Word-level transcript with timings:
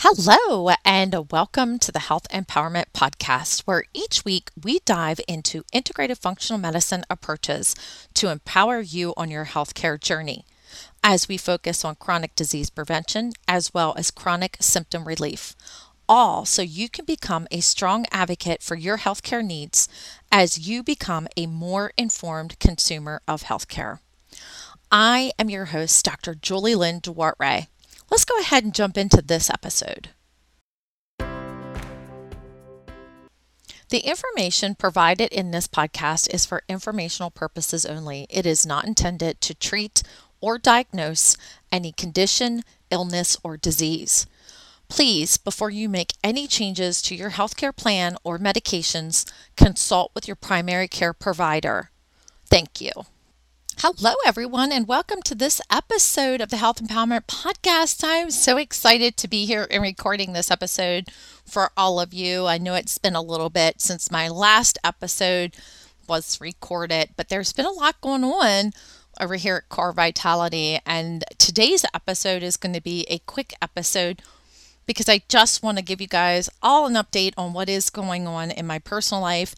Hello, 0.00 0.74
and 0.84 1.32
welcome 1.32 1.78
to 1.78 1.90
the 1.90 2.00
Health 2.00 2.28
Empowerment 2.30 2.84
Podcast, 2.92 3.62
where 3.62 3.84
each 3.94 4.26
week 4.26 4.50
we 4.62 4.80
dive 4.80 5.18
into 5.26 5.62
integrative 5.72 6.18
functional 6.18 6.60
medicine 6.60 7.04
approaches 7.08 7.74
to 8.12 8.28
empower 8.28 8.80
you 8.80 9.14
on 9.16 9.30
your 9.30 9.46
healthcare 9.46 9.98
journey 9.98 10.44
as 11.02 11.28
we 11.28 11.38
focus 11.38 11.82
on 11.82 11.94
chronic 11.94 12.34
disease 12.34 12.68
prevention 12.68 13.32
as 13.48 13.72
well 13.72 13.94
as 13.96 14.10
chronic 14.10 14.58
symptom 14.60 15.08
relief. 15.08 15.56
All 16.06 16.44
so 16.44 16.60
you 16.60 16.90
can 16.90 17.06
become 17.06 17.48
a 17.50 17.60
strong 17.60 18.04
advocate 18.12 18.62
for 18.62 18.74
your 18.74 18.98
healthcare 18.98 19.44
needs 19.44 19.88
as 20.30 20.68
you 20.68 20.82
become 20.82 21.26
a 21.38 21.46
more 21.46 21.94
informed 21.96 22.58
consumer 22.58 23.22
of 23.26 23.44
healthcare. 23.44 24.00
I 24.92 25.32
am 25.38 25.48
your 25.48 25.64
host, 25.66 26.04
Dr. 26.04 26.34
Julie 26.34 26.74
Lynn 26.74 27.00
Duarte. 27.00 27.68
Let's 28.10 28.24
go 28.24 28.38
ahead 28.40 28.64
and 28.64 28.74
jump 28.74 28.96
into 28.96 29.22
this 29.22 29.50
episode. 29.50 30.10
The 33.88 34.00
information 34.00 34.74
provided 34.74 35.32
in 35.32 35.52
this 35.52 35.68
podcast 35.68 36.32
is 36.34 36.44
for 36.44 36.64
informational 36.68 37.30
purposes 37.30 37.86
only. 37.86 38.26
It 38.28 38.44
is 38.44 38.66
not 38.66 38.84
intended 38.84 39.40
to 39.42 39.54
treat 39.54 40.02
or 40.40 40.58
diagnose 40.58 41.36
any 41.70 41.92
condition, 41.92 42.62
illness, 42.90 43.36
or 43.44 43.56
disease. 43.56 44.26
Please, 44.88 45.36
before 45.36 45.70
you 45.70 45.88
make 45.88 46.14
any 46.22 46.46
changes 46.46 47.00
to 47.02 47.14
your 47.14 47.30
healthcare 47.30 47.74
plan 47.74 48.16
or 48.24 48.38
medications, 48.38 49.24
consult 49.56 50.12
with 50.14 50.28
your 50.28 50.36
primary 50.36 50.88
care 50.88 51.12
provider. 51.12 51.90
Thank 52.48 52.80
you. 52.80 52.92
Hello, 53.80 54.14
everyone, 54.24 54.72
and 54.72 54.88
welcome 54.88 55.20
to 55.20 55.34
this 55.34 55.60
episode 55.70 56.40
of 56.40 56.48
the 56.48 56.56
Health 56.56 56.82
Empowerment 56.82 57.26
Podcast. 57.26 58.02
I'm 58.02 58.30
so 58.30 58.56
excited 58.56 59.18
to 59.18 59.28
be 59.28 59.44
here 59.44 59.66
and 59.70 59.82
recording 59.82 60.32
this 60.32 60.50
episode 60.50 61.10
for 61.44 61.70
all 61.76 62.00
of 62.00 62.14
you. 62.14 62.46
I 62.46 62.56
know 62.56 62.72
it's 62.72 62.96
been 62.96 63.14
a 63.14 63.20
little 63.20 63.50
bit 63.50 63.82
since 63.82 64.10
my 64.10 64.28
last 64.28 64.78
episode 64.82 65.54
was 66.08 66.40
recorded, 66.40 67.10
but 67.18 67.28
there's 67.28 67.52
been 67.52 67.66
a 67.66 67.70
lot 67.70 68.00
going 68.00 68.24
on 68.24 68.72
over 69.20 69.34
here 69.34 69.56
at 69.56 69.68
Core 69.68 69.92
Vitality, 69.92 70.78
and 70.86 71.22
today's 71.36 71.84
episode 71.92 72.42
is 72.42 72.56
going 72.56 72.74
to 72.74 72.80
be 72.80 73.04
a 73.10 73.18
quick 73.18 73.52
episode 73.60 74.22
because 74.86 75.06
I 75.06 75.20
just 75.28 75.62
want 75.62 75.76
to 75.76 75.84
give 75.84 76.00
you 76.00 76.08
guys 76.08 76.48
all 76.62 76.86
an 76.86 76.94
update 76.94 77.34
on 77.36 77.52
what 77.52 77.68
is 77.68 77.90
going 77.90 78.26
on 78.26 78.50
in 78.50 78.66
my 78.66 78.78
personal 78.78 79.20
life 79.20 79.54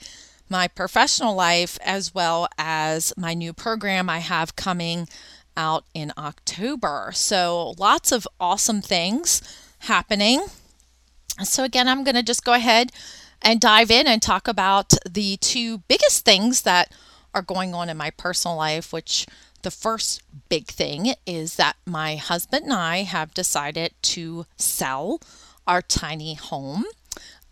my 0.51 0.69
professional 0.69 1.35
life 1.35 1.79
as 1.83 2.15
well 2.15 2.49
as 2.59 3.13
my 3.17 3.35
new 3.35 3.53
program 3.53 4.09
I 4.09 4.19
have 4.19 4.57
coming 4.57 5.09
out 5.57 5.85
in 5.95 6.13
October. 6.17 7.11
So, 7.15 7.75
lots 7.79 8.13
of 8.13 8.29
awesome 8.41 8.81
things 8.81 9.43
happening. 9.81 10.47
So, 11.43 11.65
again, 11.65 11.89
I'm 11.89 12.05
going 12.05 12.15
to 12.15 12.23
just 12.23 12.45
go 12.45 12.53
ahead 12.53 12.93
and 13.43 13.61
dive 13.61 13.91
in 13.91 14.07
and 14.07 14.23
talk 14.23 14.49
about 14.49 14.95
the 15.09 15.37
two 15.39 15.79
biggest 15.89 16.25
things 16.25 16.63
that 16.63 16.93
are 17.35 17.43
going 17.43 17.75
on 17.75 17.89
in 17.89 17.97
my 17.97 18.11
personal 18.11 18.57
life, 18.57 18.93
which 18.93 19.27
the 19.63 19.71
first 19.71 20.23
big 20.49 20.67
thing 20.67 21.15
is 21.27 21.57
that 21.57 21.77
my 21.85 22.17
husband 22.17 22.65
and 22.65 22.73
I 22.73 23.03
have 23.03 23.35
decided 23.35 23.93
to 24.03 24.47
sell 24.57 25.21
our 25.67 25.83
tiny 25.83 26.35
home. 26.35 26.85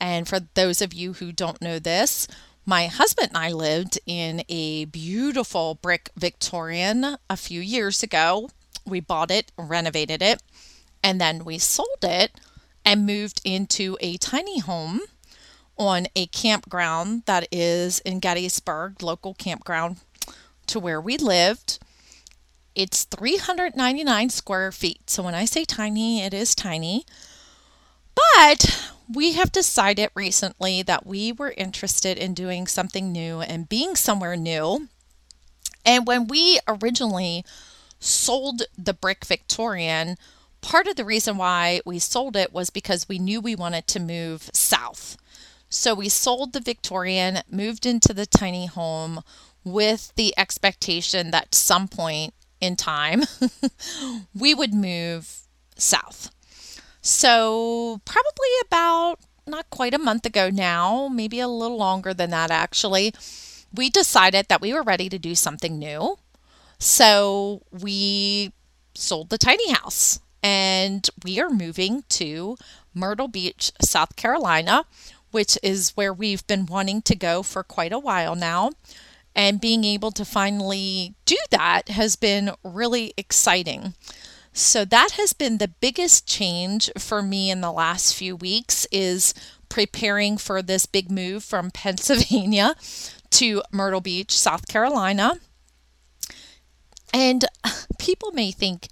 And 0.00 0.28
for 0.28 0.40
those 0.40 0.80
of 0.80 0.94
you 0.94 1.14
who 1.14 1.32
don't 1.32 1.60
know 1.60 1.78
this, 1.78 2.28
my 2.68 2.88
husband 2.88 3.28
and 3.28 3.38
I 3.38 3.52
lived 3.52 4.00
in 4.06 4.42
a 4.48 4.86
beautiful 4.86 5.76
brick 5.76 6.10
Victorian 6.16 7.16
a 7.30 7.36
few 7.36 7.60
years 7.60 8.02
ago. 8.02 8.50
We 8.84 8.98
bought 8.98 9.30
it, 9.30 9.52
renovated 9.56 10.20
it, 10.20 10.42
and 11.02 11.20
then 11.20 11.44
we 11.44 11.58
sold 11.58 12.02
it 12.02 12.32
and 12.84 13.06
moved 13.06 13.40
into 13.44 13.96
a 14.00 14.16
tiny 14.16 14.58
home 14.58 15.02
on 15.78 16.08
a 16.16 16.26
campground 16.26 17.22
that 17.26 17.46
is 17.52 18.00
in 18.00 18.18
Gettysburg, 18.18 19.00
local 19.00 19.34
campground 19.34 19.98
to 20.66 20.80
where 20.80 21.00
we 21.00 21.16
lived. 21.16 21.78
It's 22.74 23.04
399 23.04 24.28
square 24.30 24.72
feet. 24.72 25.08
So 25.08 25.22
when 25.22 25.36
I 25.36 25.44
say 25.44 25.64
tiny, 25.64 26.20
it 26.20 26.34
is 26.34 26.54
tiny. 26.56 27.06
But 28.16 28.92
we 29.12 29.32
have 29.32 29.52
decided 29.52 30.10
recently 30.14 30.82
that 30.82 31.06
we 31.06 31.32
were 31.32 31.54
interested 31.56 32.18
in 32.18 32.34
doing 32.34 32.66
something 32.66 33.12
new 33.12 33.40
and 33.40 33.68
being 33.68 33.94
somewhere 33.94 34.36
new. 34.36 34.88
And 35.84 36.06
when 36.06 36.26
we 36.26 36.58
originally 36.66 37.44
sold 38.00 38.62
the 38.76 38.94
brick 38.94 39.24
Victorian, 39.24 40.16
part 40.60 40.88
of 40.88 40.96
the 40.96 41.04
reason 41.04 41.36
why 41.36 41.80
we 41.86 41.98
sold 41.98 42.36
it 42.36 42.52
was 42.52 42.70
because 42.70 43.08
we 43.08 43.18
knew 43.18 43.40
we 43.40 43.54
wanted 43.54 43.86
to 43.88 44.00
move 44.00 44.50
south. 44.52 45.16
So 45.68 45.94
we 45.94 46.08
sold 46.08 46.52
the 46.52 46.60
Victorian, 46.60 47.40
moved 47.50 47.86
into 47.86 48.12
the 48.12 48.26
tiny 48.26 48.66
home 48.66 49.22
with 49.64 50.12
the 50.16 50.32
expectation 50.38 51.30
that 51.32 51.54
some 51.54 51.88
point 51.88 52.34
in 52.60 52.76
time 52.76 53.22
we 54.34 54.54
would 54.54 54.72
move 54.72 55.40
south. 55.76 56.30
So, 57.06 58.00
probably 58.04 58.48
about 58.66 59.20
not 59.46 59.70
quite 59.70 59.94
a 59.94 59.98
month 59.98 60.26
ago 60.26 60.50
now, 60.50 61.06
maybe 61.06 61.38
a 61.38 61.46
little 61.46 61.76
longer 61.76 62.12
than 62.12 62.30
that 62.30 62.50
actually, 62.50 63.14
we 63.72 63.90
decided 63.90 64.48
that 64.48 64.60
we 64.60 64.74
were 64.74 64.82
ready 64.82 65.08
to 65.10 65.16
do 65.16 65.36
something 65.36 65.78
new. 65.78 66.18
So, 66.80 67.62
we 67.70 68.52
sold 68.96 69.30
the 69.30 69.38
tiny 69.38 69.70
house 69.70 70.18
and 70.42 71.08
we 71.24 71.38
are 71.38 71.48
moving 71.48 72.02
to 72.08 72.56
Myrtle 72.92 73.28
Beach, 73.28 73.70
South 73.80 74.16
Carolina, 74.16 74.84
which 75.30 75.56
is 75.62 75.90
where 75.90 76.12
we've 76.12 76.44
been 76.48 76.66
wanting 76.66 77.02
to 77.02 77.14
go 77.14 77.44
for 77.44 77.62
quite 77.62 77.92
a 77.92 78.00
while 78.00 78.34
now. 78.34 78.72
And 79.32 79.60
being 79.60 79.84
able 79.84 80.10
to 80.10 80.24
finally 80.24 81.14
do 81.24 81.38
that 81.52 81.88
has 81.88 82.16
been 82.16 82.50
really 82.64 83.14
exciting. 83.16 83.94
So 84.56 84.86
that 84.86 85.12
has 85.18 85.34
been 85.34 85.58
the 85.58 85.68
biggest 85.68 86.26
change 86.26 86.90
for 86.96 87.22
me 87.22 87.50
in 87.50 87.60
the 87.60 87.70
last 87.70 88.14
few 88.14 88.34
weeks 88.34 88.86
is 88.90 89.34
preparing 89.68 90.38
for 90.38 90.62
this 90.62 90.86
big 90.86 91.10
move 91.10 91.44
from 91.44 91.70
Pennsylvania 91.74 92.74
to 93.32 93.62
Myrtle 93.70 94.00
Beach, 94.00 94.36
South 94.36 94.66
Carolina. 94.66 95.34
And 97.12 97.44
people 97.98 98.32
may 98.32 98.50
think 98.50 98.88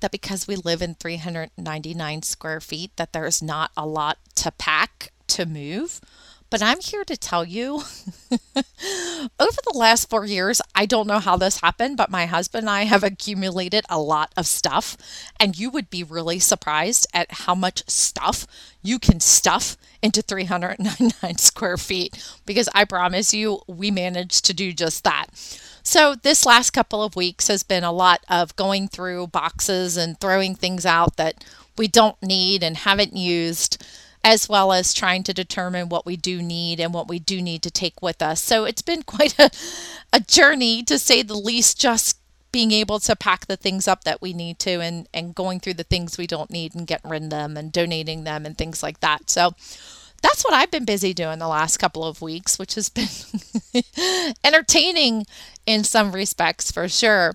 that 0.00 0.12
because 0.12 0.46
we 0.46 0.56
live 0.56 0.82
in 0.82 0.94
399 0.94 2.20
square 2.20 2.60
feet 2.60 2.94
that 2.96 3.14
there's 3.14 3.42
not 3.42 3.70
a 3.78 3.86
lot 3.86 4.18
to 4.34 4.52
pack 4.52 5.12
to 5.28 5.46
move. 5.46 6.02
But 6.50 6.62
I'm 6.62 6.80
here 6.80 7.04
to 7.04 7.16
tell 7.16 7.44
you 7.44 7.74
over 8.30 9.58
the 9.64 9.74
last 9.74 10.08
four 10.08 10.24
years, 10.24 10.62
I 10.74 10.86
don't 10.86 11.06
know 11.06 11.18
how 11.18 11.36
this 11.36 11.60
happened, 11.60 11.98
but 11.98 12.10
my 12.10 12.24
husband 12.26 12.62
and 12.62 12.70
I 12.70 12.84
have 12.84 13.04
accumulated 13.04 13.84
a 13.90 13.98
lot 14.00 14.32
of 14.36 14.46
stuff. 14.46 14.96
And 15.38 15.58
you 15.58 15.70
would 15.70 15.90
be 15.90 16.02
really 16.02 16.38
surprised 16.38 17.06
at 17.12 17.30
how 17.30 17.54
much 17.54 17.82
stuff 17.86 18.46
you 18.82 18.98
can 18.98 19.20
stuff 19.20 19.76
into 20.02 20.22
399 20.22 21.36
square 21.38 21.76
feet 21.76 22.16
because 22.46 22.68
I 22.74 22.84
promise 22.84 23.34
you, 23.34 23.60
we 23.66 23.90
managed 23.90 24.44
to 24.46 24.54
do 24.54 24.72
just 24.72 25.04
that. 25.04 25.26
So, 25.82 26.14
this 26.14 26.44
last 26.44 26.70
couple 26.70 27.02
of 27.02 27.16
weeks 27.16 27.48
has 27.48 27.62
been 27.62 27.84
a 27.84 27.92
lot 27.92 28.24
of 28.28 28.54
going 28.56 28.88
through 28.88 29.28
boxes 29.28 29.96
and 29.96 30.20
throwing 30.20 30.54
things 30.54 30.84
out 30.84 31.16
that 31.16 31.44
we 31.78 31.88
don't 31.88 32.20
need 32.22 32.62
and 32.62 32.76
haven't 32.76 33.16
used 33.16 33.82
as 34.24 34.48
well 34.48 34.72
as 34.72 34.92
trying 34.94 35.22
to 35.24 35.34
determine 35.34 35.88
what 35.88 36.06
we 36.06 36.16
do 36.16 36.42
need 36.42 36.80
and 36.80 36.92
what 36.92 37.08
we 37.08 37.18
do 37.18 37.40
need 37.40 37.62
to 37.62 37.70
take 37.70 38.02
with 38.02 38.22
us. 38.22 38.42
So 38.42 38.64
it's 38.64 38.82
been 38.82 39.02
quite 39.06 39.38
a, 39.38 39.50
a 40.12 40.20
journey 40.20 40.82
to 40.84 40.98
say 40.98 41.22
the 41.22 41.34
least, 41.34 41.80
just 41.80 42.18
being 42.50 42.72
able 42.72 42.98
to 42.98 43.14
pack 43.14 43.46
the 43.46 43.56
things 43.56 43.86
up 43.86 44.04
that 44.04 44.22
we 44.22 44.32
need 44.32 44.58
to 44.58 44.80
and, 44.80 45.06
and 45.12 45.34
going 45.34 45.60
through 45.60 45.74
the 45.74 45.84
things 45.84 46.16
we 46.16 46.26
don't 46.26 46.50
need 46.50 46.74
and 46.74 46.86
getting 46.86 47.10
rid 47.10 47.24
of 47.24 47.30
them 47.30 47.56
and 47.56 47.72
donating 47.72 48.24
them 48.24 48.46
and 48.46 48.56
things 48.56 48.82
like 48.82 49.00
that. 49.00 49.28
So 49.28 49.52
that's 50.22 50.44
what 50.44 50.54
I've 50.54 50.70
been 50.70 50.84
busy 50.84 51.12
doing 51.14 51.38
the 51.38 51.48
last 51.48 51.76
couple 51.76 52.04
of 52.04 52.22
weeks, 52.22 52.58
which 52.58 52.74
has 52.74 52.88
been 52.88 53.08
entertaining 54.44 55.26
in 55.66 55.84
some 55.84 56.12
respects 56.12 56.72
for 56.72 56.88
sure. 56.88 57.34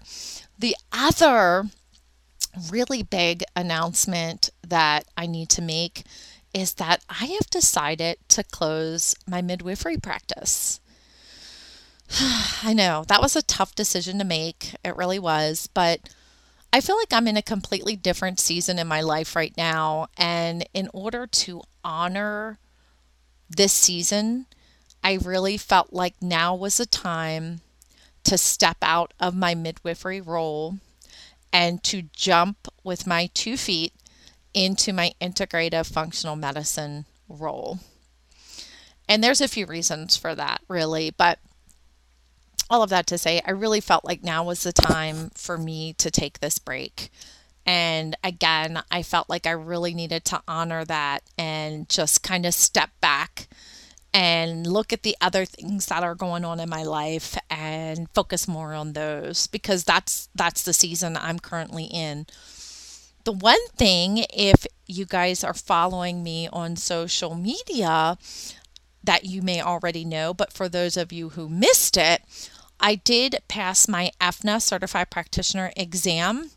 The 0.58 0.76
other 0.92 1.66
really 2.70 3.04
big 3.04 3.44
announcement 3.56 4.50
that 4.68 5.06
I 5.18 5.26
need 5.26 5.50
to 5.50 5.62
make 5.62 6.04
is 6.54 6.74
that 6.76 7.04
I 7.10 7.26
have 7.26 7.50
decided 7.50 8.18
to 8.30 8.44
close 8.44 9.16
my 9.28 9.42
midwifery 9.42 9.98
practice. 9.98 10.80
I 12.64 12.74
know 12.74 13.04
that 13.08 13.22
was 13.22 13.36
a 13.36 13.42
tough 13.42 13.76
decision 13.76 14.20
to 14.20 14.24
make. 14.24 14.76
It 14.84 14.96
really 14.96 15.20
was. 15.20 15.68
But 15.74 16.10
I 16.72 16.82
feel 16.82 16.98
like 16.98 17.14
I'm 17.14 17.28
in 17.28 17.38
a 17.38 17.42
completely 17.42 17.96
different 17.96 18.40
season 18.40 18.80
in 18.80 18.88
my 18.88 19.02
life 19.02 19.36
right 19.36 19.54
now. 19.58 20.08
And 20.18 20.68
in 20.74 20.90
order 20.94 21.28
to 21.28 21.62
honor 21.84 22.60
this 23.50 23.74
season, 23.74 24.46
I 25.04 25.20
really 25.22 25.58
felt 25.58 25.94
like 25.94 26.16
now 26.22 26.56
was 26.56 26.80
a 26.80 26.86
time 26.86 27.62
to 28.24 28.38
step 28.38 28.78
out 28.82 29.14
of 29.20 29.36
my 29.36 29.54
midwifery 29.54 30.22
role 30.22 30.78
and 31.52 31.84
to 31.84 32.04
jump 32.14 32.68
with 32.84 33.06
my 33.06 33.30
two 33.34 33.58
feet 33.58 33.94
into 34.54 34.94
my 34.94 35.14
integrative 35.22 35.92
functional 35.92 36.36
medicine 36.36 37.06
role. 37.28 37.80
And 39.08 39.24
there's 39.24 39.42
a 39.42 39.48
few 39.48 39.66
reasons 39.66 40.16
for 40.16 40.34
that, 40.36 40.62
really. 40.68 41.12
But 41.12 41.40
all 42.70 42.84
of 42.84 42.90
that 42.90 43.08
to 43.08 43.18
say, 43.18 43.42
I 43.46 43.52
really 43.52 43.82
felt 43.82 44.06
like 44.06 44.24
now 44.24 44.44
was 44.44 44.64
the 44.64 44.74
time 44.74 45.32
for 45.36 45.58
me 45.58 45.94
to 45.94 46.10
take 46.10 46.40
this 46.40 46.60
break. 46.60 47.10
And 47.66 48.18
again, 48.24 48.82
I 48.92 49.04
felt 49.04 49.30
like 49.30 49.48
I 49.48 49.52
really 49.52 49.94
needed 49.94 50.26
to 50.26 50.42
honor 50.48 50.84
that 50.86 51.24
and 51.38 51.88
just 51.88 52.24
kind 52.24 52.46
of 52.46 52.54
step 52.54 52.90
back 53.00 53.48
and 54.14 54.68
look 54.68 54.94
at 54.94 55.04
the 55.04 55.16
other 55.22 55.46
things 55.46 55.88
that 55.88 56.04
are 56.04 56.14
going 56.16 56.46
on 56.46 56.60
in 56.60 56.70
my 56.70 56.84
life 56.84 57.38
and 57.50 58.10
focus 58.14 58.48
more 58.48 58.74
on 58.74 58.94
those 58.94 59.48
because 59.48 59.84
that's 59.84 60.30
that's 60.36 60.64
the 60.64 60.74
season 60.74 61.18
I'm 61.18 61.40
currently 61.40 61.86
in. 61.86 62.28
The 63.24 63.32
one 63.32 63.66
thing 63.78 64.26
if 64.34 64.68
you 64.86 65.06
guys 65.06 65.44
are 65.44 65.54
following 65.54 66.24
me 66.24 66.50
on 66.52 66.76
social 66.76 67.36
media 67.36 68.18
that 69.04 69.26
you 69.26 69.42
may 69.42 69.62
already 69.62 70.04
know, 70.04 70.34
but 70.34 70.52
for 70.52 70.68
those 70.68 70.98
of 70.98 71.14
you 71.14 71.30
who 71.30 71.48
missed 71.48 71.96
it, 71.96 72.22
I 72.80 72.96
did 72.96 73.38
pass 73.48 73.88
my 73.88 74.12
AFNA 74.20 74.62
certified 74.62 75.10
practitioner 75.10 75.72
exam, 75.78 76.52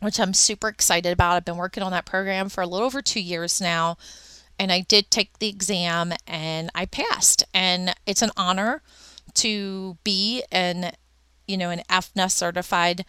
which 0.00 0.20
I'm 0.20 0.34
super 0.34 0.68
excited 0.68 1.10
about. 1.10 1.36
I've 1.36 1.44
been 1.44 1.56
working 1.56 1.82
on 1.82 1.92
that 1.92 2.04
program 2.04 2.50
for 2.50 2.60
a 2.60 2.66
little 2.66 2.86
over 2.86 3.00
2 3.00 3.20
years 3.20 3.60
now 3.60 3.96
and 4.58 4.70
I 4.70 4.80
did 4.80 5.10
take 5.10 5.38
the 5.38 5.48
exam 5.48 6.12
and 6.26 6.70
I 6.74 6.84
passed. 6.86 7.44
And 7.54 7.94
it's 8.06 8.22
an 8.22 8.30
honor 8.36 8.82
to 9.34 9.96
be 10.04 10.44
an, 10.52 10.92
you 11.48 11.56
know, 11.56 11.70
an 11.70 11.82
AFNA 11.88 12.30
certified 12.30 13.04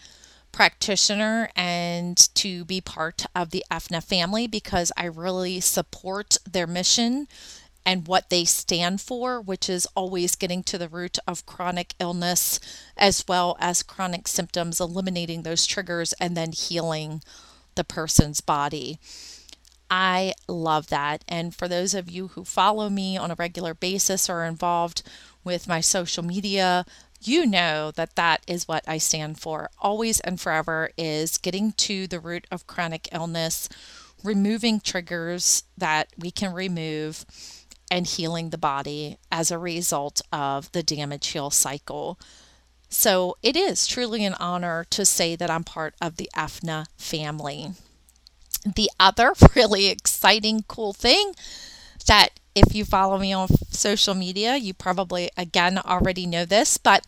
practitioner 0.56 1.50
and 1.54 2.34
to 2.34 2.64
be 2.64 2.80
part 2.80 3.26
of 3.36 3.50
the 3.50 3.66
AFNA 3.70 4.02
family 4.02 4.48
because 4.48 4.90
I 4.96 5.04
really 5.04 5.60
support 5.60 6.38
their 6.50 6.66
mission 6.66 7.28
and 7.86 8.08
what 8.08 8.30
they 8.30 8.46
stand 8.46 9.02
for, 9.02 9.42
which 9.42 9.70
is 9.70 9.86
always 9.96 10.38
getting 10.38 10.64
to 10.64 10.78
the 10.78 10.88
root 10.88 11.20
of 11.28 11.46
chronic 11.46 11.94
illness 12.00 12.62
as 12.96 13.26
well 13.28 13.58
as 13.60 13.84
chronic 13.84 14.30
symptoms, 14.30 14.80
eliminating 14.80 15.42
those 15.42 15.66
triggers, 15.68 16.14
and 16.22 16.38
then 16.38 16.54
healing 16.54 17.22
the 17.76 17.84
person's 17.84 18.40
body. 18.40 18.98
I 19.92 20.36
love 20.48 20.88
that. 20.88 21.26
And 21.28 21.54
for 21.54 21.68
those 21.68 21.94
of 21.94 22.10
you 22.10 22.30
who 22.30 22.46
follow 22.46 22.90
me 22.90 23.18
on 23.18 23.30
a 23.30 23.36
regular 23.36 23.74
basis 23.74 24.30
or 24.30 24.46
involved 24.46 25.04
with 25.44 25.68
my 25.68 25.82
social 25.82 26.24
media, 26.24 26.86
you 27.22 27.46
know 27.46 27.92
that 27.92 28.16
that 28.16 28.44
is 28.48 28.68
what 28.68 28.84
I 28.88 28.98
stand 28.98 29.40
for. 29.40 29.70
Always 29.80 30.20
and 30.22 30.40
forever 30.40 30.92
is 30.98 31.38
getting 31.38 31.72
to 31.74 32.08
the 32.08 32.20
root 32.20 32.48
of 32.52 32.68
chronic 32.68 33.10
illness, 33.12 33.70
removing 34.24 34.80
triggers 34.80 35.64
that 35.78 36.10
we 36.18 36.32
can 36.32 36.54
remove, 36.54 37.26
and 37.92 38.08
healing 38.08 38.50
the 38.50 38.58
body 38.58 39.18
as 39.32 39.52
a 39.52 39.60
result 39.60 40.22
of 40.32 40.72
the 40.72 40.84
damage 40.84 41.28
heal 41.28 41.50
cycle. 41.52 42.20
So 42.90 43.38
it 43.44 43.56
is 43.56 43.88
truly 43.88 44.26
an 44.26 44.36
honor 44.36 44.86
to 44.92 45.06
say 45.06 45.36
that 45.36 45.50
I'm 45.50 45.64
part 45.64 45.96
of 46.02 46.18
the 46.18 46.30
AFNA 46.36 46.88
family. 46.98 47.74
The 48.66 48.90
other 49.00 49.34
really 49.56 49.88
exciting, 49.88 50.64
cool 50.68 50.94
thing 50.94 51.34
that 52.08 52.40
if 52.56 52.74
you 52.74 52.86
follow 52.86 53.18
me 53.20 53.34
on 53.34 53.50
social 53.70 54.16
media, 54.16 54.56
you 54.56 54.74
probably 54.74 55.30
again 55.38 55.78
already 55.78 56.26
know 56.26 56.46
this, 56.46 56.78
but 56.78 57.06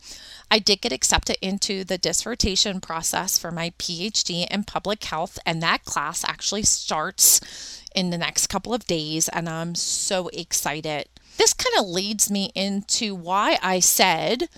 I 0.52 0.60
did 0.60 0.82
get 0.82 0.92
accepted 0.92 1.38
into 1.42 1.84
the 1.84 1.98
dissertation 1.98 2.82
process 2.82 3.38
for 3.38 3.52
my 3.52 3.72
PhD 3.80 4.46
in 4.48 4.64
public 4.66 5.04
health, 5.06 5.40
and 5.46 5.64
that 5.64 5.86
class 5.86 6.24
actually 6.26 6.64
starts 6.64 7.82
in 7.96 8.10
the 8.10 8.18
next 8.18 8.48
couple 8.48 8.74
of 8.74 8.86
days, 8.86 9.30
and 9.30 9.48
I'm 9.48 9.74
so 9.74 10.28
excited. 10.34 11.08
This 11.38 11.54
kind 11.54 11.76
of 11.80 11.88
leads 11.88 12.30
me 12.30 12.52
into 12.54 13.16
why 13.16 13.58
I 13.64 13.80
said 13.80 14.50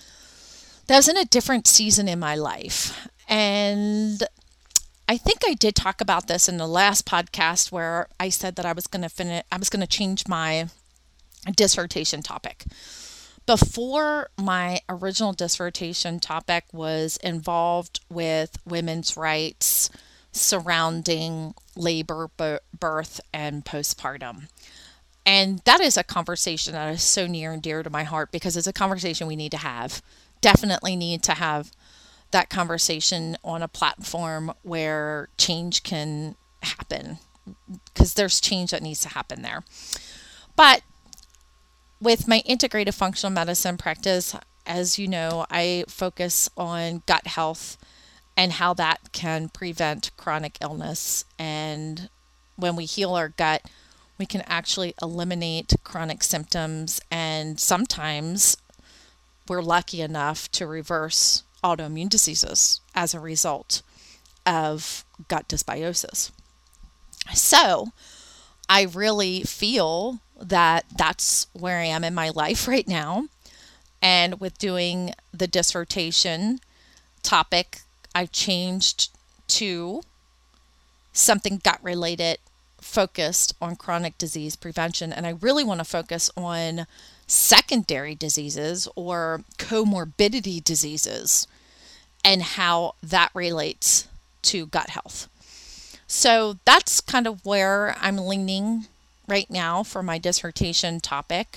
that 0.86 0.94
I 0.94 0.98
was 0.98 1.08
in 1.08 1.16
a 1.16 1.24
different 1.24 1.68
season 1.68 2.08
in 2.08 2.18
my 2.18 2.34
life. 2.34 3.08
And 3.28 4.22
I 5.08 5.16
think 5.16 5.40
I 5.46 5.54
did 5.54 5.74
talk 5.74 6.00
about 6.00 6.26
this 6.26 6.48
in 6.48 6.56
the 6.56 6.66
last 6.66 7.06
podcast 7.06 7.70
where 7.70 8.08
I 8.18 8.28
said 8.28 8.56
that 8.56 8.66
I 8.66 8.72
was 8.72 8.86
going 8.86 9.02
to 9.02 9.08
finish 9.08 9.42
I 9.50 9.56
was 9.56 9.70
going 9.70 9.80
to 9.80 9.86
change 9.86 10.28
my 10.28 10.68
dissertation 11.56 12.22
topic. 12.22 12.64
Before 13.46 14.30
my 14.38 14.80
original 14.88 15.32
dissertation 15.32 16.20
topic 16.20 16.64
was 16.72 17.16
involved 17.18 18.00
with 18.08 18.58
women's 18.64 19.16
rights 19.16 19.90
surrounding 20.32 21.54
labor, 21.74 22.30
birth, 22.78 23.20
and 23.32 23.64
postpartum. 23.64 24.48
And 25.26 25.60
that 25.64 25.80
is 25.80 25.96
a 25.96 26.04
conversation 26.04 26.72
that 26.72 26.94
is 26.94 27.02
so 27.02 27.26
near 27.26 27.52
and 27.52 27.62
dear 27.62 27.82
to 27.82 27.90
my 27.90 28.04
heart 28.04 28.30
because 28.32 28.56
it's 28.56 28.66
a 28.66 28.72
conversation 28.72 29.26
we 29.26 29.36
need 29.36 29.52
to 29.52 29.58
have. 29.58 30.02
Definitely 30.40 30.96
need 30.96 31.22
to 31.24 31.32
have 31.32 31.72
that 32.30 32.48
conversation 32.48 33.36
on 33.44 33.62
a 33.62 33.68
platform 33.68 34.52
where 34.62 35.28
change 35.36 35.82
can 35.82 36.36
happen 36.62 37.18
because 37.92 38.14
there's 38.14 38.40
change 38.40 38.70
that 38.70 38.82
needs 38.82 39.00
to 39.00 39.08
happen 39.08 39.42
there. 39.42 39.64
But 40.56 40.82
with 42.00 42.26
my 42.26 42.42
integrative 42.48 42.94
functional 42.94 43.32
medicine 43.32 43.76
practice, 43.76 44.34
as 44.66 44.98
you 44.98 45.08
know, 45.08 45.46
I 45.50 45.84
focus 45.88 46.48
on 46.56 47.02
gut 47.06 47.26
health 47.26 47.76
and 48.36 48.52
how 48.52 48.72
that 48.74 49.12
can 49.12 49.48
prevent 49.48 50.16
chronic 50.16 50.56
illness. 50.62 51.24
And 51.38 52.08
when 52.56 52.76
we 52.76 52.84
heal 52.84 53.14
our 53.14 53.28
gut, 53.28 53.62
we 54.18 54.26
can 54.26 54.42
actually 54.46 54.94
eliminate 55.00 55.72
chronic 55.82 56.22
symptoms, 56.22 57.00
and 57.10 57.58
sometimes 57.58 58.56
we're 59.48 59.62
lucky 59.62 60.02
enough 60.02 60.50
to 60.52 60.66
reverse 60.66 61.42
autoimmune 61.64 62.10
diseases 62.10 62.82
as 62.94 63.14
a 63.14 63.20
result 63.20 63.82
of 64.44 65.04
gut 65.28 65.48
dysbiosis. 65.48 66.30
So, 67.34 67.88
I 68.68 68.82
really 68.82 69.42
feel 69.42 70.20
that 70.40 70.84
that's 70.96 71.46
where 71.52 71.78
I 71.78 71.84
am 71.84 72.04
in 72.04 72.14
my 72.14 72.30
life 72.30 72.66
right 72.66 72.88
now. 72.88 73.24
And 74.02 74.40
with 74.40 74.58
doing 74.58 75.12
the 75.32 75.46
dissertation 75.46 76.60
topic, 77.22 77.80
I 78.14 78.26
changed 78.26 79.10
to 79.48 80.02
something 81.12 81.60
gut 81.62 81.78
related 81.82 82.38
focused 82.80 83.54
on 83.60 83.76
chronic 83.76 84.16
disease 84.16 84.56
prevention. 84.56 85.12
And 85.12 85.26
I 85.26 85.36
really 85.40 85.64
want 85.64 85.80
to 85.80 85.84
focus 85.84 86.30
on 86.36 86.86
secondary 87.26 88.14
diseases 88.14 88.88
or 88.96 89.44
comorbidity 89.58 90.64
diseases 90.64 91.46
and 92.24 92.42
how 92.42 92.94
that 93.02 93.30
relates 93.34 94.08
to 94.42 94.66
gut 94.66 94.90
health. 94.90 95.28
So 96.06 96.56
that's 96.64 97.00
kind 97.00 97.26
of 97.26 97.44
where 97.44 97.96
I'm 98.00 98.16
leaning 98.16 98.86
right 99.30 99.50
now 99.50 99.82
for 99.82 100.02
my 100.02 100.18
dissertation 100.18 101.00
topic, 101.00 101.56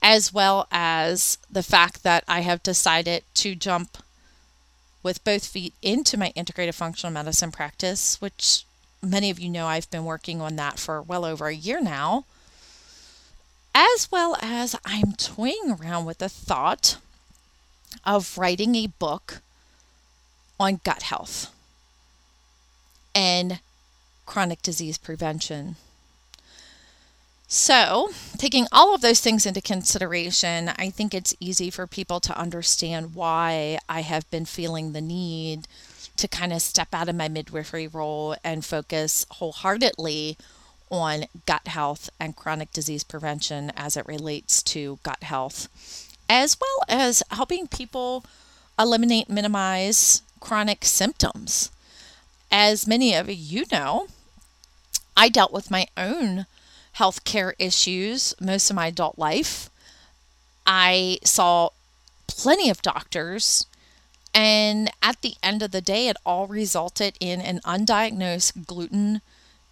as 0.00 0.32
well 0.32 0.68
as 0.70 1.38
the 1.50 1.62
fact 1.62 2.02
that 2.02 2.24
I 2.28 2.40
have 2.40 2.62
decided 2.62 3.24
to 3.34 3.54
jump 3.54 3.98
with 5.02 5.24
both 5.24 5.46
feet 5.46 5.74
into 5.82 6.16
my 6.16 6.32
integrative 6.36 6.74
functional 6.74 7.12
medicine 7.12 7.50
practice, 7.50 8.20
which 8.20 8.64
many 9.02 9.30
of 9.30 9.40
you 9.40 9.48
know 9.48 9.66
I've 9.66 9.90
been 9.90 10.04
working 10.04 10.40
on 10.40 10.56
that 10.56 10.78
for 10.78 11.02
well 11.02 11.24
over 11.24 11.48
a 11.48 11.54
year 11.54 11.80
now 11.80 12.24
as 13.74 14.08
well 14.10 14.36
as 14.40 14.76
I'm 14.84 15.12
toying 15.12 15.76
around 15.80 16.04
with 16.04 16.18
the 16.18 16.28
thought 16.28 16.98
of 18.04 18.36
writing 18.36 18.74
a 18.74 18.86
book 18.86 19.40
on 20.58 20.80
gut 20.84 21.02
health 21.02 21.52
and 23.14 23.60
chronic 24.26 24.62
disease 24.62 24.98
prevention. 24.98 25.76
So, 27.54 28.08
taking 28.38 28.66
all 28.72 28.94
of 28.94 29.02
those 29.02 29.20
things 29.20 29.44
into 29.44 29.60
consideration, 29.60 30.70
I 30.78 30.88
think 30.88 31.12
it's 31.12 31.36
easy 31.38 31.68
for 31.68 31.86
people 31.86 32.18
to 32.20 32.34
understand 32.34 33.14
why 33.14 33.78
I 33.90 34.00
have 34.00 34.28
been 34.30 34.46
feeling 34.46 34.92
the 34.92 35.02
need 35.02 35.68
to 36.16 36.28
kind 36.28 36.54
of 36.54 36.62
step 36.62 36.88
out 36.94 37.10
of 37.10 37.14
my 37.14 37.28
midwifery 37.28 37.86
role 37.86 38.36
and 38.42 38.64
focus 38.64 39.26
wholeheartedly 39.32 40.38
on 40.90 41.26
gut 41.44 41.68
health 41.68 42.08
and 42.18 42.34
chronic 42.34 42.72
disease 42.72 43.04
prevention 43.04 43.70
as 43.76 43.98
it 43.98 44.06
relates 44.06 44.62
to 44.62 44.98
gut 45.02 45.22
health, 45.22 45.68
as 46.30 46.56
well 46.58 46.78
as 46.88 47.22
helping 47.32 47.66
people 47.66 48.24
eliminate, 48.78 49.28
minimize 49.28 50.22
chronic 50.40 50.86
symptoms. 50.86 51.70
As 52.50 52.86
many 52.86 53.14
of 53.14 53.28
you 53.28 53.66
know, 53.70 54.06
I 55.14 55.28
dealt 55.28 55.52
with 55.52 55.70
my 55.70 55.86
own 55.98 56.46
health 56.92 57.24
care 57.24 57.54
issues 57.58 58.34
most 58.40 58.70
of 58.70 58.76
my 58.76 58.88
adult 58.88 59.18
life. 59.18 59.70
I 60.66 61.18
saw 61.24 61.70
plenty 62.26 62.70
of 62.70 62.82
doctors, 62.82 63.66
and 64.34 64.90
at 65.02 65.20
the 65.22 65.34
end 65.42 65.62
of 65.62 65.72
the 65.72 65.80
day, 65.80 66.08
it 66.08 66.16
all 66.24 66.46
resulted 66.46 67.16
in 67.20 67.40
an 67.40 67.60
undiagnosed 67.64 68.66
gluten 68.66 69.20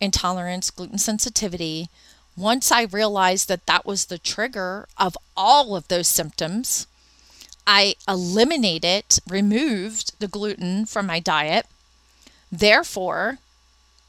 intolerance, 0.01 0.71
gluten 0.71 0.99
sensitivity, 0.99 1.89
once 2.37 2.73
I 2.73 2.83
realized 2.83 3.49
that 3.49 3.67
that 3.67 3.85
was 3.85 4.07
the 4.07 4.19
trigger 4.19 4.89
of 4.97 5.17
all 5.37 5.77
of 5.77 5.89
those 5.89 6.09
symptoms, 6.09 6.87
I 7.67 7.97
eliminated, 8.09 9.05
removed 9.29 10.19
the 10.19 10.29
gluten 10.29 10.87
from 10.87 11.07
my 11.07 11.21
diet, 11.21 11.67
therefore, 12.51 13.39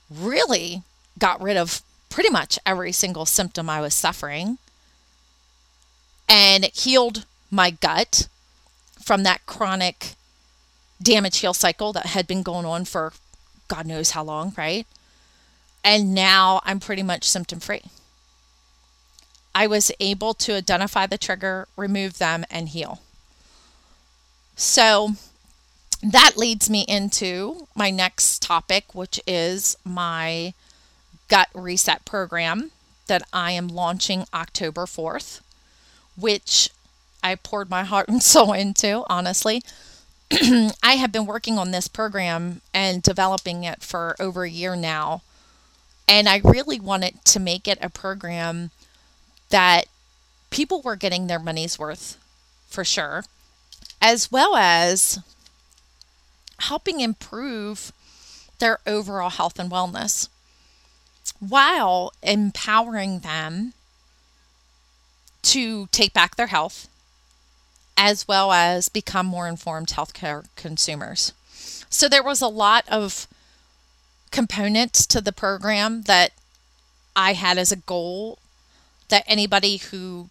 really 0.10 0.84
got 1.20 1.42
rid 1.42 1.58
of 1.58 1.82
pretty 2.12 2.30
much 2.30 2.60
every 2.66 2.92
single 2.92 3.26
symptom 3.26 3.70
I 3.70 3.82
was 3.82 3.96
suffering 3.96 4.60
and 6.30 6.66
healed 6.66 7.26
my 7.50 7.72
gut 7.72 8.28
from 9.02 9.24
that 9.24 9.46
chronic 9.48 10.14
damage 11.02 11.40
heal 11.40 11.54
cycle 11.54 11.92
that 11.94 12.08
had 12.08 12.28
been 12.28 12.44
going 12.44 12.66
on 12.66 12.86
for 12.86 13.14
God 13.68 13.88
knows 13.88 14.12
how 14.12 14.24
long, 14.24 14.54
right? 14.58 14.86
And 15.84 16.14
now 16.14 16.62
I'm 16.64 16.80
pretty 16.80 17.02
much 17.02 17.28
symptom 17.28 17.60
free. 17.60 17.84
I 19.56 19.66
was 19.68 19.92
able 20.00 20.34
to 20.36 20.56
identify 20.56 21.08
the 21.08 21.18
trigger, 21.18 21.68
remove 21.76 22.18
them, 22.18 22.46
and 22.52 22.70
heal. 22.70 23.02
So 24.56 25.12
that 26.04 26.38
leads 26.38 26.70
me 26.70 26.86
into 26.88 27.68
my 27.76 27.90
next 27.90 28.42
topic, 28.42 28.94
which 28.94 29.20
is 29.26 29.78
my 29.84 30.54
gut 31.32 31.48
reset 31.54 32.04
program 32.04 32.72
that 33.08 33.24
I 33.32 33.52
am 33.52 33.70
launching 33.70 34.26
October 34.34 34.86
4th, 34.86 35.40
which 36.18 36.70
I 37.24 37.36
poured 37.36 37.70
my 37.70 37.86
heart 37.86 38.08
and 38.10 38.22
soul 38.22 38.52
into, 38.52 39.06
honestly. 39.10 39.64
I 40.84 40.96
have 40.96 41.12
been 41.12 41.26
working 41.26 41.58
on 41.58 41.72
this 41.72 41.88
program 41.88 42.62
and 42.74 43.02
developing 43.02 43.64
it 43.64 43.82
for 43.82 44.16
over 44.20 44.44
a 44.44 44.50
year 44.50 44.76
now. 44.76 45.22
And 46.08 46.28
I 46.28 46.42
really 46.44 46.82
wanted 46.82 47.24
to 47.26 47.40
make 47.40 47.66
it 47.66 47.78
a 47.82 47.90
program 47.90 48.72
that 49.50 49.86
people 50.50 50.82
were 50.82 50.98
getting 50.98 51.28
their 51.28 51.40
money's 51.40 51.80
worth 51.80 52.18
for 52.68 52.84
sure, 52.84 53.24
as 54.02 54.30
well 54.30 54.58
as 54.58 55.20
helping 56.60 57.00
improve 57.00 57.94
their 58.60 58.80
overall 58.86 59.30
health 59.30 59.58
and 59.58 59.72
wellness 59.72 60.28
while 61.40 62.14
empowering 62.22 63.20
them 63.20 63.74
to 65.44 65.88
take 65.88 66.14
back 66.14 66.36
their 66.36 66.48
health 66.48 66.88
as 67.98 68.28
well 68.28 68.52
as 68.52 68.90
become 68.90 69.26
more 69.26 69.48
informed 69.48 69.90
healthcare 69.90 70.46
consumers. 70.56 71.34
So 71.90 72.08
there 72.08 72.24
was 72.24 72.42
a 72.42 72.48
lot 72.48 72.86
of 72.90 73.28
components 74.32 75.06
to 75.08 75.22
the 75.22 75.32
program 75.32 76.04
that 76.04 76.32
I 77.16 77.34
had 77.34 77.58
as 77.58 77.72
a 77.72 77.76
goal 77.76 78.40
that 79.10 79.24
anybody 79.28 79.78
who 79.78 80.30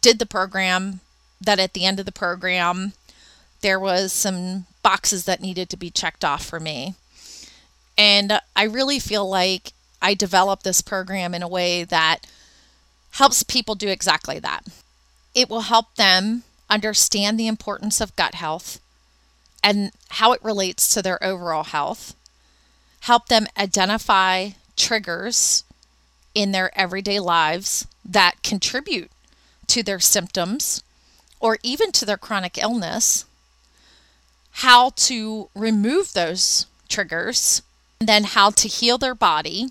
did 0.00 0.18
the 0.18 0.26
program 0.26 1.00
that 1.40 1.58
at 1.58 1.72
the 1.72 1.84
end 1.84 2.00
of 2.00 2.06
the 2.06 2.12
program 2.12 2.92
there 3.60 3.80
was 3.80 4.12
some 4.12 4.66
boxes 4.82 5.24
that 5.24 5.40
needed 5.40 5.70
to 5.70 5.76
be 5.76 5.90
checked 5.90 6.24
off 6.24 6.44
for 6.44 6.60
me. 6.60 6.94
And 7.96 8.40
I 8.54 8.64
really 8.64 8.98
feel 8.98 9.28
like 9.28 9.72
I 10.06 10.14
developed 10.14 10.62
this 10.62 10.82
program 10.82 11.34
in 11.34 11.42
a 11.42 11.48
way 11.48 11.82
that 11.82 12.28
helps 13.10 13.42
people 13.42 13.74
do 13.74 13.88
exactly 13.88 14.38
that. 14.38 14.64
It 15.34 15.50
will 15.50 15.62
help 15.62 15.96
them 15.96 16.44
understand 16.70 17.40
the 17.40 17.48
importance 17.48 18.00
of 18.00 18.14
gut 18.14 18.36
health 18.36 18.78
and 19.64 19.90
how 20.10 20.30
it 20.30 20.44
relates 20.44 20.94
to 20.94 21.02
their 21.02 21.22
overall 21.24 21.64
health, 21.64 22.14
help 23.00 23.26
them 23.26 23.48
identify 23.58 24.50
triggers 24.76 25.64
in 26.36 26.52
their 26.52 26.70
everyday 26.78 27.18
lives 27.18 27.88
that 28.04 28.44
contribute 28.44 29.10
to 29.66 29.82
their 29.82 29.98
symptoms 29.98 30.84
or 31.40 31.58
even 31.64 31.90
to 31.90 32.04
their 32.04 32.16
chronic 32.16 32.56
illness, 32.58 33.24
how 34.52 34.90
to 34.90 35.48
remove 35.56 36.12
those 36.12 36.66
triggers, 36.88 37.60
and 37.98 38.08
then 38.08 38.22
how 38.22 38.50
to 38.50 38.68
heal 38.68 38.98
their 38.98 39.16
body 39.16 39.70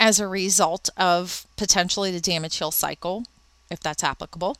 as 0.00 0.18
a 0.18 0.26
result 0.26 0.88
of 0.96 1.46
potentially 1.58 2.10
the 2.10 2.20
damage 2.20 2.56
heal 2.56 2.70
cycle, 2.70 3.24
if 3.70 3.78
that's 3.78 4.02
applicable. 4.02 4.56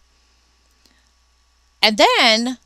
And 1.82 1.96
then 1.98 2.58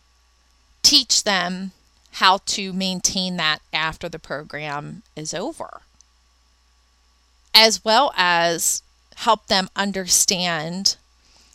teach 0.82 1.22
them 1.22 1.70
how 2.14 2.38
to 2.46 2.72
maintain 2.72 3.36
that 3.36 3.60
after 3.72 4.08
the 4.08 4.18
program 4.18 5.04
is 5.14 5.32
over, 5.32 5.82
as 7.54 7.84
well 7.84 8.12
as 8.16 8.82
help 9.16 9.46
them 9.46 9.68
understand 9.76 10.96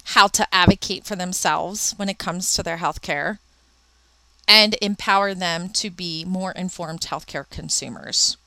how 0.06 0.28
to 0.28 0.48
advocate 0.56 1.06
for 1.06 1.18
themselves 1.18 1.94
when 1.98 2.08
it 2.08 2.18
comes 2.18 2.54
to 2.54 2.64
their 2.64 2.78
health 2.78 3.02
care 3.02 3.40
and 4.48 4.76
empower 4.82 5.34
them 5.34 5.70
to 5.70 5.90
be 5.90 6.24
more 6.26 6.54
informed 6.54 7.02
healthcare 7.02 7.48
consumers 7.50 8.38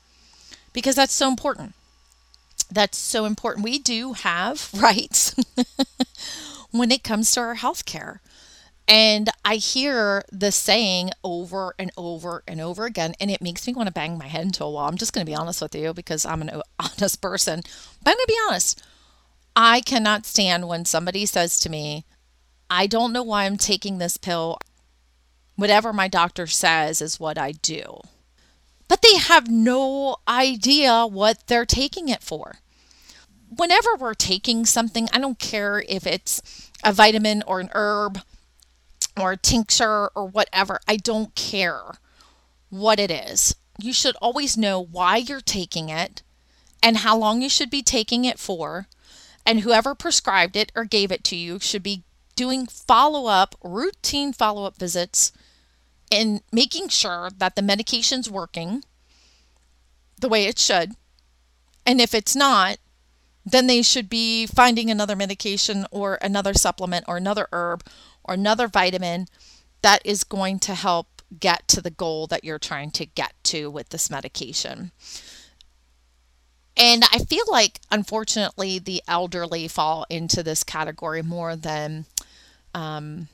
because 0.73 0.95
that's 0.95 1.13
so 1.13 1.29
important 1.29 1.73
that's 2.73 2.97
so 2.97 3.25
important. 3.25 3.63
We 3.63 3.79
do 3.79 4.13
have 4.13 4.69
rights 4.81 5.35
when 6.71 6.91
it 6.91 7.03
comes 7.03 7.31
to 7.31 7.41
our 7.41 7.55
health 7.55 7.85
care. 7.85 8.21
And 8.85 9.29
I 9.45 9.55
hear 9.55 10.23
the 10.31 10.51
saying 10.51 11.11
over 11.23 11.73
and 11.79 11.91
over 11.95 12.43
and 12.47 12.59
over 12.59 12.85
again, 12.85 13.13
and 13.19 13.31
it 13.31 13.41
makes 13.41 13.65
me 13.65 13.73
want 13.73 13.87
to 13.87 13.93
bang 13.93 14.17
my 14.17 14.27
head 14.27 14.43
into 14.43 14.63
a 14.65 14.69
wall. 14.69 14.89
I'm 14.89 14.97
just 14.97 15.13
going 15.13 15.25
to 15.25 15.29
be 15.29 15.35
honest 15.35 15.61
with 15.61 15.73
you 15.73 15.93
because 15.93 16.25
I'm 16.25 16.41
an 16.41 16.61
honest 16.79 17.21
person. 17.21 17.61
But 18.03 18.11
I'm 18.11 18.17
going 18.17 18.25
to 18.25 18.33
be 18.33 18.39
honest. 18.49 18.83
I 19.55 19.81
cannot 19.81 20.25
stand 20.25 20.67
when 20.67 20.83
somebody 20.83 21.25
says 21.25 21.59
to 21.59 21.69
me, 21.69 22.05
I 22.69 22.87
don't 22.87 23.13
know 23.13 23.23
why 23.23 23.45
I'm 23.45 23.57
taking 23.57 23.99
this 23.99 24.17
pill. 24.17 24.57
Whatever 25.55 25.93
my 25.93 26.07
doctor 26.07 26.47
says 26.47 27.01
is 27.01 27.19
what 27.19 27.37
I 27.37 27.51
do. 27.51 28.01
But 28.87 29.01
they 29.01 29.17
have 29.17 29.49
no 29.49 30.17
idea 30.27 31.07
what 31.07 31.47
they're 31.47 31.65
taking 31.65 32.09
it 32.09 32.23
for 32.23 32.57
whenever 33.57 33.95
we're 33.97 34.13
taking 34.13 34.65
something, 34.65 35.07
I 35.11 35.19
don't 35.19 35.39
care 35.39 35.83
if 35.87 36.05
it's 36.05 36.71
a 36.83 36.93
vitamin 36.93 37.43
or 37.45 37.59
an 37.59 37.69
herb 37.73 38.19
or 39.19 39.33
a 39.33 39.37
tincture 39.37 40.09
or 40.15 40.25
whatever, 40.25 40.79
I 40.87 40.97
don't 40.97 41.33
care 41.35 41.93
what 42.69 42.99
it 42.99 43.11
is. 43.11 43.55
You 43.79 43.93
should 43.93 44.15
always 44.21 44.57
know 44.57 44.79
why 44.79 45.17
you're 45.17 45.41
taking 45.41 45.89
it 45.89 46.21
and 46.81 46.97
how 46.97 47.17
long 47.17 47.41
you 47.41 47.49
should 47.49 47.69
be 47.69 47.81
taking 47.81 48.25
it 48.25 48.39
for. 48.39 48.87
And 49.45 49.59
whoever 49.59 49.93
prescribed 49.93 50.55
it 50.55 50.71
or 50.75 50.85
gave 50.85 51.11
it 51.11 51.23
to 51.25 51.35
you 51.35 51.59
should 51.59 51.83
be 51.83 52.03
doing 52.35 52.65
follow 52.65 53.27
up, 53.27 53.55
routine 53.63 54.33
follow 54.33 54.65
up 54.65 54.77
visits 54.77 55.31
and 56.11 56.41
making 56.51 56.89
sure 56.89 57.29
that 57.37 57.55
the 57.55 57.61
medication's 57.61 58.29
working 58.29 58.83
the 60.19 60.29
way 60.29 60.45
it 60.45 60.59
should. 60.59 60.93
And 61.85 61.99
if 61.99 62.13
it's 62.13 62.35
not, 62.35 62.77
then 63.45 63.67
they 63.67 63.81
should 63.81 64.09
be 64.09 64.45
finding 64.45 64.89
another 64.89 65.15
medication 65.15 65.85
or 65.91 66.17
another 66.21 66.53
supplement 66.53 67.05
or 67.07 67.17
another 67.17 67.47
herb 67.51 67.83
or 68.23 68.33
another 68.33 68.67
vitamin 68.67 69.27
that 69.81 70.01
is 70.05 70.23
going 70.23 70.59
to 70.59 70.73
help 70.73 71.21
get 71.39 71.67
to 71.67 71.81
the 71.81 71.91
goal 71.91 72.27
that 72.27 72.43
you're 72.43 72.59
trying 72.59 72.91
to 72.91 73.05
get 73.05 73.33
to 73.43 73.69
with 73.69 73.89
this 73.89 74.09
medication. 74.09 74.91
And 76.75 77.03
I 77.11 77.19
feel 77.19 77.45
like, 77.49 77.81
unfortunately, 77.91 78.79
the 78.79 79.03
elderly 79.07 79.67
fall 79.67 80.05
into 80.09 80.41
this 80.41 80.63
category 80.63 81.21
more 81.21 81.55
than 81.55 82.05
um, 82.73 83.27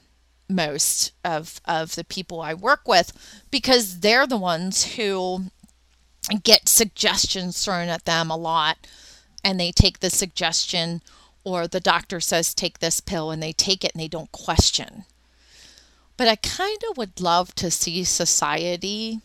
most 0.49 1.13
of, 1.23 1.61
of 1.65 1.95
the 1.95 2.03
people 2.03 2.41
I 2.41 2.53
work 2.53 2.87
with 2.87 3.45
because 3.49 3.99
they're 3.99 4.27
the 4.27 4.37
ones 4.37 4.95
who 4.95 5.45
get 6.43 6.67
suggestions 6.67 7.63
thrown 7.63 7.87
at 7.87 8.05
them 8.05 8.29
a 8.29 8.35
lot 8.35 8.87
and 9.43 9.59
they 9.59 9.71
take 9.71 9.99
the 9.99 10.09
suggestion 10.09 11.01
or 11.43 11.67
the 11.67 11.79
doctor 11.79 12.19
says 12.19 12.53
take 12.53 12.79
this 12.79 12.99
pill 12.99 13.31
and 13.31 13.41
they 13.41 13.53
take 13.53 13.83
it 13.83 13.93
and 13.93 14.01
they 14.01 14.07
don't 14.07 14.31
question. 14.31 15.05
But 16.17 16.27
I 16.27 16.35
kind 16.35 16.79
of 16.89 16.97
would 16.97 17.21
love 17.21 17.55
to 17.55 17.71
see 17.71 18.03
society 18.03 19.21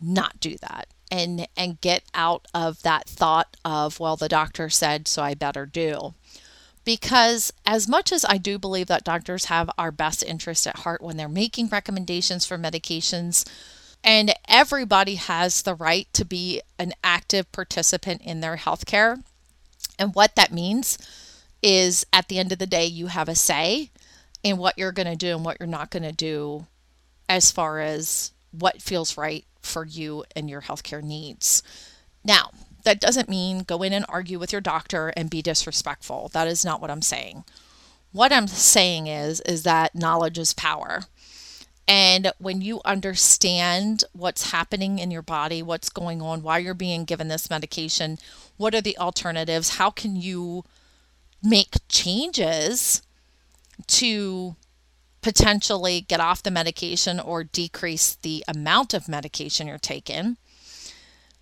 not 0.00 0.40
do 0.40 0.56
that 0.58 0.88
and 1.10 1.46
and 1.56 1.80
get 1.80 2.02
out 2.14 2.46
of 2.52 2.82
that 2.82 3.08
thought 3.08 3.56
of 3.64 3.98
well 3.98 4.16
the 4.16 4.28
doctor 4.28 4.68
said 4.68 5.08
so 5.08 5.22
I 5.22 5.34
better 5.34 5.66
do. 5.66 6.14
Because 6.84 7.52
as 7.64 7.88
much 7.88 8.12
as 8.12 8.24
I 8.24 8.38
do 8.38 8.58
believe 8.58 8.86
that 8.86 9.04
doctors 9.04 9.46
have 9.46 9.68
our 9.76 9.90
best 9.90 10.22
interest 10.22 10.66
at 10.68 10.78
heart 10.78 11.02
when 11.02 11.16
they're 11.16 11.28
making 11.28 11.68
recommendations 11.68 12.46
for 12.46 12.56
medications, 12.56 13.44
and 14.06 14.32
everybody 14.48 15.16
has 15.16 15.62
the 15.62 15.74
right 15.74 16.06
to 16.12 16.24
be 16.24 16.62
an 16.78 16.92
active 17.02 17.50
participant 17.50 18.22
in 18.22 18.40
their 18.40 18.56
healthcare. 18.56 19.20
And 19.98 20.14
what 20.14 20.36
that 20.36 20.52
means 20.52 20.96
is 21.60 22.06
at 22.12 22.28
the 22.28 22.38
end 22.38 22.52
of 22.52 22.58
the 22.58 22.66
day, 22.68 22.86
you 22.86 23.08
have 23.08 23.28
a 23.28 23.34
say 23.34 23.90
in 24.44 24.58
what 24.58 24.78
you're 24.78 24.92
going 24.92 25.08
to 25.08 25.16
do 25.16 25.34
and 25.34 25.44
what 25.44 25.56
you're 25.58 25.66
not 25.66 25.90
going 25.90 26.04
to 26.04 26.12
do 26.12 26.66
as 27.28 27.50
far 27.50 27.80
as 27.80 28.30
what 28.52 28.80
feels 28.80 29.16
right 29.16 29.44
for 29.60 29.84
you 29.84 30.24
and 30.36 30.48
your 30.48 30.60
healthcare 30.62 31.02
needs. 31.02 31.64
Now, 32.24 32.50
that 32.84 33.00
doesn't 33.00 33.28
mean 33.28 33.64
go 33.64 33.82
in 33.82 33.92
and 33.92 34.04
argue 34.08 34.38
with 34.38 34.52
your 34.52 34.60
doctor 34.60 35.08
and 35.16 35.28
be 35.28 35.42
disrespectful. 35.42 36.30
That 36.32 36.46
is 36.46 36.64
not 36.64 36.80
what 36.80 36.92
I'm 36.92 37.02
saying. 37.02 37.42
What 38.12 38.32
I'm 38.32 38.46
saying 38.46 39.08
is 39.08 39.40
is 39.40 39.64
that 39.64 39.96
knowledge 39.96 40.38
is 40.38 40.54
power. 40.54 41.02
And 41.88 42.32
when 42.38 42.62
you 42.62 42.80
understand 42.84 44.02
what's 44.12 44.50
happening 44.50 44.98
in 44.98 45.10
your 45.10 45.22
body, 45.22 45.62
what's 45.62 45.88
going 45.88 46.20
on, 46.20 46.42
why 46.42 46.58
you're 46.58 46.74
being 46.74 47.04
given 47.04 47.28
this 47.28 47.48
medication, 47.48 48.18
what 48.56 48.74
are 48.74 48.80
the 48.80 48.98
alternatives, 48.98 49.76
how 49.76 49.90
can 49.90 50.16
you 50.16 50.64
make 51.42 51.76
changes 51.88 53.02
to 53.86 54.56
potentially 55.22 56.00
get 56.00 56.20
off 56.20 56.42
the 56.42 56.50
medication 56.50 57.20
or 57.20 57.44
decrease 57.44 58.16
the 58.16 58.44
amount 58.48 58.92
of 58.92 59.08
medication 59.08 59.68
you're 59.68 59.78
taking, 59.78 60.36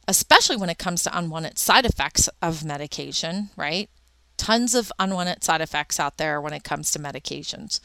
especially 0.07 0.57
when 0.57 0.71
it 0.71 0.79
comes 0.79 1.03
to 1.03 1.19
unwanted 1.19 1.59
side 1.59 1.87
effects 1.87 2.29
of 2.43 2.65
medication, 2.65 3.49
right? 3.57 3.89
Tons 4.37 4.75
of 4.75 4.93
unwanted 4.99 5.43
side 5.43 5.63
effects 5.63 5.99
out 5.99 6.19
there 6.19 6.39
when 6.41 6.53
it 6.53 6.65
comes 6.65 6.91
to 6.91 6.99
medications 6.99 7.81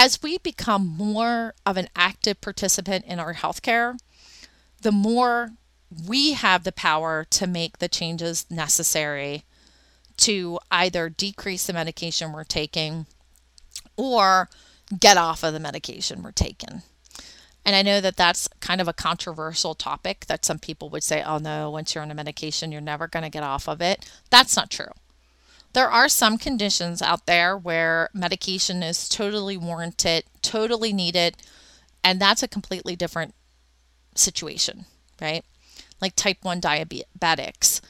as 0.00 0.22
we 0.22 0.38
become 0.38 0.86
more 0.86 1.54
of 1.66 1.76
an 1.76 1.88
active 1.96 2.40
participant 2.40 3.04
in 3.04 3.18
our 3.18 3.34
healthcare, 3.34 3.98
the 4.82 4.92
more 4.92 5.50
we 6.06 6.34
have 6.34 6.62
the 6.62 6.70
power 6.70 7.26
to 7.30 7.48
make 7.48 7.78
the 7.78 7.88
changes 7.88 8.46
necessary 8.48 9.42
to 10.16 10.56
either 10.70 11.08
decrease 11.08 11.66
the 11.66 11.72
medication 11.72 12.32
we're 12.32 12.44
taking 12.44 13.06
or 13.96 14.48
get 15.00 15.16
off 15.16 15.42
of 15.42 15.52
the 15.52 15.58
medication 15.58 16.22
we're 16.22 16.30
taking. 16.30 16.82
And 17.64 17.74
I 17.74 17.82
know 17.82 18.00
that 18.00 18.16
that's 18.16 18.46
kind 18.60 18.80
of 18.80 18.86
a 18.86 18.92
controversial 18.92 19.74
topic 19.74 20.26
that 20.26 20.44
some 20.44 20.60
people 20.60 20.90
would 20.90 21.02
say, 21.02 21.24
oh 21.24 21.38
no, 21.38 21.72
once 21.72 21.96
you're 21.96 22.04
on 22.04 22.12
a 22.12 22.14
medication, 22.14 22.70
you're 22.70 22.80
never 22.80 23.08
going 23.08 23.24
to 23.24 23.30
get 23.30 23.42
off 23.42 23.68
of 23.68 23.82
it. 23.82 24.08
That's 24.30 24.54
not 24.54 24.70
true. 24.70 24.92
There 25.74 25.90
are 25.90 26.08
some 26.08 26.38
conditions 26.38 27.02
out 27.02 27.26
there 27.26 27.56
where 27.56 28.10
medication 28.14 28.82
is 28.82 29.08
totally 29.08 29.56
warranted, 29.56 30.24
totally 30.42 30.92
needed, 30.92 31.36
and 32.02 32.20
that's 32.20 32.42
a 32.42 32.48
completely 32.48 32.96
different 32.96 33.34
situation, 34.14 34.86
right? 35.20 35.44
Like 36.00 36.16
type 36.16 36.38
1 36.42 36.60
diabetics. 36.60 37.80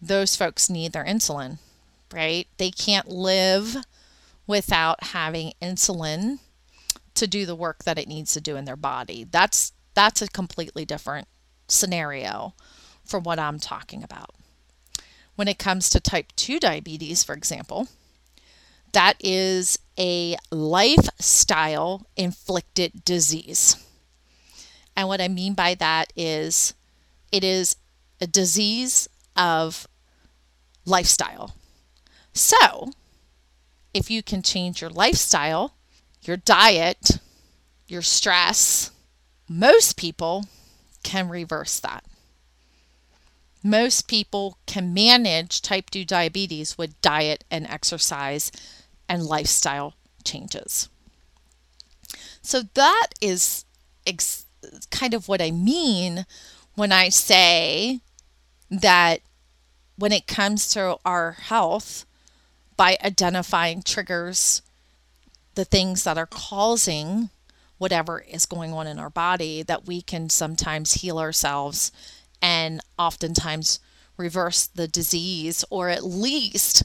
Those 0.00 0.36
folks 0.36 0.70
need 0.70 0.92
their 0.92 1.04
insulin, 1.04 1.58
right? 2.12 2.46
They 2.56 2.70
can't 2.70 3.08
live 3.08 3.76
without 4.46 5.02
having 5.04 5.52
insulin 5.60 6.38
to 7.14 7.26
do 7.26 7.44
the 7.44 7.56
work 7.56 7.84
that 7.84 7.98
it 7.98 8.08
needs 8.08 8.32
to 8.34 8.40
do 8.40 8.56
in 8.56 8.64
their 8.64 8.76
body. 8.76 9.24
That's 9.28 9.72
that's 9.94 10.22
a 10.22 10.28
completely 10.28 10.84
different 10.84 11.26
scenario 11.66 12.54
for 13.04 13.18
what 13.18 13.40
I'm 13.40 13.58
talking 13.58 14.04
about 14.04 14.37
when 15.38 15.46
it 15.46 15.56
comes 15.56 15.88
to 15.88 16.00
type 16.00 16.32
2 16.34 16.58
diabetes, 16.58 17.22
for 17.22 17.32
example, 17.32 17.86
that 18.90 19.14
is 19.20 19.78
a 19.96 20.36
lifestyle 20.50 22.08
inflicted 22.16 23.04
disease. 23.04 23.76
And 24.96 25.06
what 25.06 25.20
I 25.20 25.28
mean 25.28 25.54
by 25.54 25.76
that 25.76 26.12
is 26.16 26.74
it 27.30 27.44
is 27.44 27.76
a 28.20 28.26
disease 28.26 29.08
of 29.36 29.86
lifestyle. 30.84 31.54
So, 32.32 32.90
if 33.94 34.10
you 34.10 34.24
can 34.24 34.42
change 34.42 34.80
your 34.80 34.90
lifestyle, 34.90 35.76
your 36.22 36.36
diet, 36.36 37.20
your 37.86 38.02
stress, 38.02 38.90
most 39.48 39.96
people 39.96 40.46
can 41.04 41.28
reverse 41.28 41.78
that 41.78 42.02
most 43.62 44.08
people 44.08 44.58
can 44.66 44.94
manage 44.94 45.62
type 45.62 45.90
2 45.90 46.04
diabetes 46.04 46.78
with 46.78 47.00
diet 47.00 47.44
and 47.50 47.66
exercise 47.66 48.52
and 49.08 49.24
lifestyle 49.24 49.94
changes. 50.24 50.88
So 52.42 52.62
that 52.74 53.08
is 53.20 53.64
ex- 54.06 54.46
kind 54.90 55.14
of 55.14 55.28
what 55.28 55.42
I 55.42 55.50
mean 55.50 56.26
when 56.74 56.92
I 56.92 57.08
say 57.08 58.00
that 58.70 59.20
when 59.96 60.12
it 60.12 60.26
comes 60.26 60.68
to 60.68 60.98
our 61.04 61.32
health, 61.32 62.06
by 62.76 62.96
identifying 63.04 63.82
triggers, 63.82 64.62
the 65.56 65.64
things 65.64 66.04
that 66.04 66.16
are 66.16 66.26
causing 66.26 67.30
whatever 67.78 68.20
is 68.20 68.46
going 68.46 68.72
on 68.72 68.86
in 68.86 68.98
our 68.98 69.10
body, 69.10 69.62
that 69.62 69.86
we 69.86 70.00
can 70.00 70.30
sometimes 70.30 70.94
heal 70.94 71.18
ourselves 71.18 71.90
and 72.42 72.80
oftentimes 72.98 73.80
reverse 74.16 74.66
the 74.66 74.88
disease 74.88 75.64
or 75.70 75.88
at 75.88 76.04
least 76.04 76.84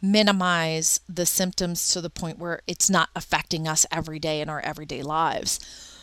minimize 0.00 1.00
the 1.08 1.24
symptoms 1.24 1.92
to 1.92 2.00
the 2.00 2.10
point 2.10 2.38
where 2.38 2.60
it's 2.66 2.90
not 2.90 3.10
affecting 3.14 3.68
us 3.68 3.86
every 3.92 4.18
day 4.18 4.40
in 4.40 4.48
our 4.48 4.60
everyday 4.60 5.02
lives. 5.02 5.60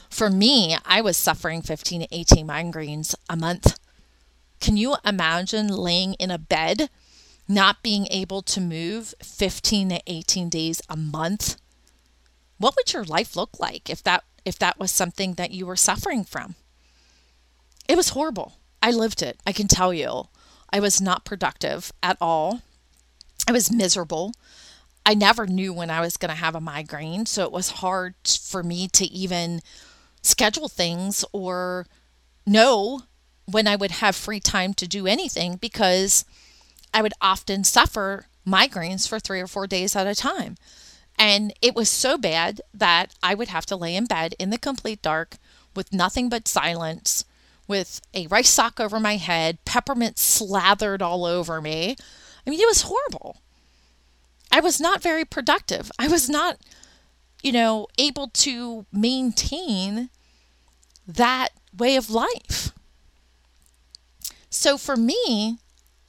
For 0.09 0.29
me, 0.29 0.77
I 0.85 1.01
was 1.01 1.17
suffering 1.17 1.61
15 1.61 2.01
to 2.01 2.07
18 2.11 2.47
migraines 2.47 3.13
a 3.29 3.35
month. 3.35 3.77
Can 4.59 4.77
you 4.77 4.95
imagine 5.05 5.67
laying 5.67 6.13
in 6.15 6.31
a 6.31 6.37
bed, 6.37 6.89
not 7.47 7.83
being 7.83 8.07
able 8.09 8.41
to 8.43 8.61
move 8.61 9.13
15 9.21 9.89
to 9.89 10.01
18 10.07 10.49
days 10.49 10.81
a 10.89 10.97
month? 10.97 11.57
What 12.57 12.75
would 12.75 12.91
your 12.91 13.03
life 13.03 13.35
look 13.35 13.59
like 13.59 13.89
if 13.89 14.03
that 14.03 14.23
if 14.45 14.57
that 14.59 14.79
was 14.79 14.91
something 14.91 15.33
that 15.33 15.51
you 15.51 15.65
were 15.65 15.75
suffering 15.75 16.23
from? 16.23 16.55
It 17.87 17.95
was 17.95 18.09
horrible. 18.09 18.58
I 18.81 18.91
lived 18.91 19.21
it. 19.21 19.39
I 19.45 19.51
can 19.51 19.67
tell 19.67 19.93
you. 19.93 20.27
I 20.71 20.79
was 20.79 21.01
not 21.01 21.25
productive 21.25 21.91
at 22.03 22.17
all. 22.21 22.61
I 23.47 23.51
was 23.51 23.71
miserable. 23.71 24.33
I 25.05 25.13
never 25.13 25.47
knew 25.47 25.73
when 25.73 25.89
I 25.89 26.01
was 26.01 26.17
going 26.17 26.29
to 26.29 26.35
have 26.35 26.55
a 26.55 26.61
migraine, 26.61 27.25
so 27.25 27.43
it 27.43 27.51
was 27.51 27.71
hard 27.71 28.13
for 28.25 28.61
me 28.61 28.87
to 28.89 29.05
even 29.05 29.61
schedule 30.21 30.67
things 30.67 31.25
or 31.31 31.87
know 32.45 33.01
when 33.45 33.67
I 33.67 33.75
would 33.75 33.91
have 33.91 34.15
free 34.15 34.39
time 34.39 34.73
to 34.75 34.87
do 34.87 35.07
anything 35.07 35.55
because 35.55 36.25
I 36.93 37.01
would 37.01 37.13
often 37.21 37.63
suffer 37.63 38.27
migraines 38.45 39.07
for 39.07 39.19
three 39.19 39.39
or 39.39 39.47
four 39.47 39.65
days 39.65 39.95
at 39.95 40.07
a 40.07 40.15
time. 40.15 40.55
And 41.17 41.53
it 41.61 41.75
was 41.75 41.89
so 41.89 42.17
bad 42.17 42.61
that 42.73 43.13
I 43.21 43.33
would 43.33 43.49
have 43.49 43.65
to 43.67 43.75
lay 43.75 43.95
in 43.95 44.05
bed 44.05 44.35
in 44.39 44.51
the 44.51 44.57
complete 44.57 45.01
dark 45.01 45.37
with 45.75 45.93
nothing 45.93 46.29
but 46.29 46.47
silence 46.47 47.25
with 47.69 48.01
a 48.13 48.27
rice 48.27 48.49
sock 48.49 48.79
over 48.79 48.99
my 48.99 49.15
head, 49.15 49.63
peppermint 49.63 50.17
slathered 50.17 51.01
all 51.01 51.23
over 51.23 51.61
me. 51.61 51.95
I 52.45 52.49
mean, 52.49 52.59
it 52.59 52.67
was 52.67 52.81
horrible. 52.81 53.37
I 54.51 54.59
was 54.59 54.81
not 54.81 55.03
very 55.03 55.23
productive. 55.23 55.91
I 55.99 56.07
was 56.07 56.27
not, 56.27 56.57
you 57.43 57.51
know, 57.51 57.87
able 57.99 58.29
to 58.29 58.87
maintain 58.91 60.09
that 61.07 61.49
way 61.77 61.95
of 61.95 62.09
life. 62.09 62.73
So 64.49 64.77
for 64.77 64.97
me, 64.97 65.59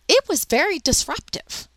it 0.08 0.24
was 0.28 0.46
very 0.46 0.78
disruptive. 0.78 1.68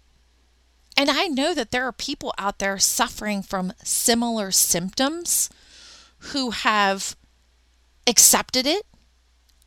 And 0.96 1.10
I 1.10 1.28
know 1.28 1.54
that 1.54 1.72
there 1.72 1.86
are 1.86 1.91
people 1.91 2.34
out 2.38 2.60
there 2.60 2.80
suffering 2.80 3.43
from 3.43 3.74
similar 3.84 4.52
symptoms 4.52 5.50
who 6.19 6.52
have 6.52 7.17
accepted 8.08 8.65
it 8.65 8.86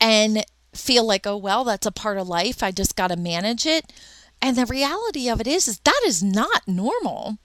and 0.01 0.45
feel 0.73 1.07
like, 1.07 1.27
oh, 1.27 1.37
well, 1.37 1.65
that's 1.65 1.87
a 1.87 1.93
part 1.93 2.19
of 2.19 2.29
life. 2.29 2.63
I 2.63 2.71
just 2.71 2.97
got 2.97 3.09
to 3.09 3.17
manage 3.17 3.67
it. 3.67 3.93
And 4.41 4.57
the 4.57 4.67
reality 4.67 5.29
of 5.29 5.41
it 5.41 5.47
is, 5.47 5.67
is 5.67 5.79
that 5.81 6.01
is 6.05 6.23
not 6.23 6.69
normal. 6.69 7.39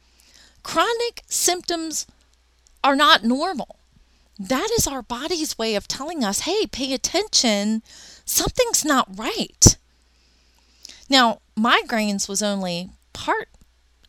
Chronic 0.63 1.23
symptoms 1.27 2.05
are 2.83 2.95
not 2.95 3.23
normal. 3.23 3.77
That 4.37 4.69
is 4.77 4.87
our 4.87 5.01
body's 5.01 5.57
way 5.57 5.75
of 5.75 5.87
telling 5.87 6.23
us, 6.23 6.41
hey, 6.41 6.67
pay 6.67 6.93
attention. 6.93 7.83
Something's 8.25 8.83
not 8.83 9.07
right. 9.17 9.77
Now, 11.09 11.41
migraines 11.57 12.27
was 12.27 12.41
only 12.41 12.89
part 13.13 13.49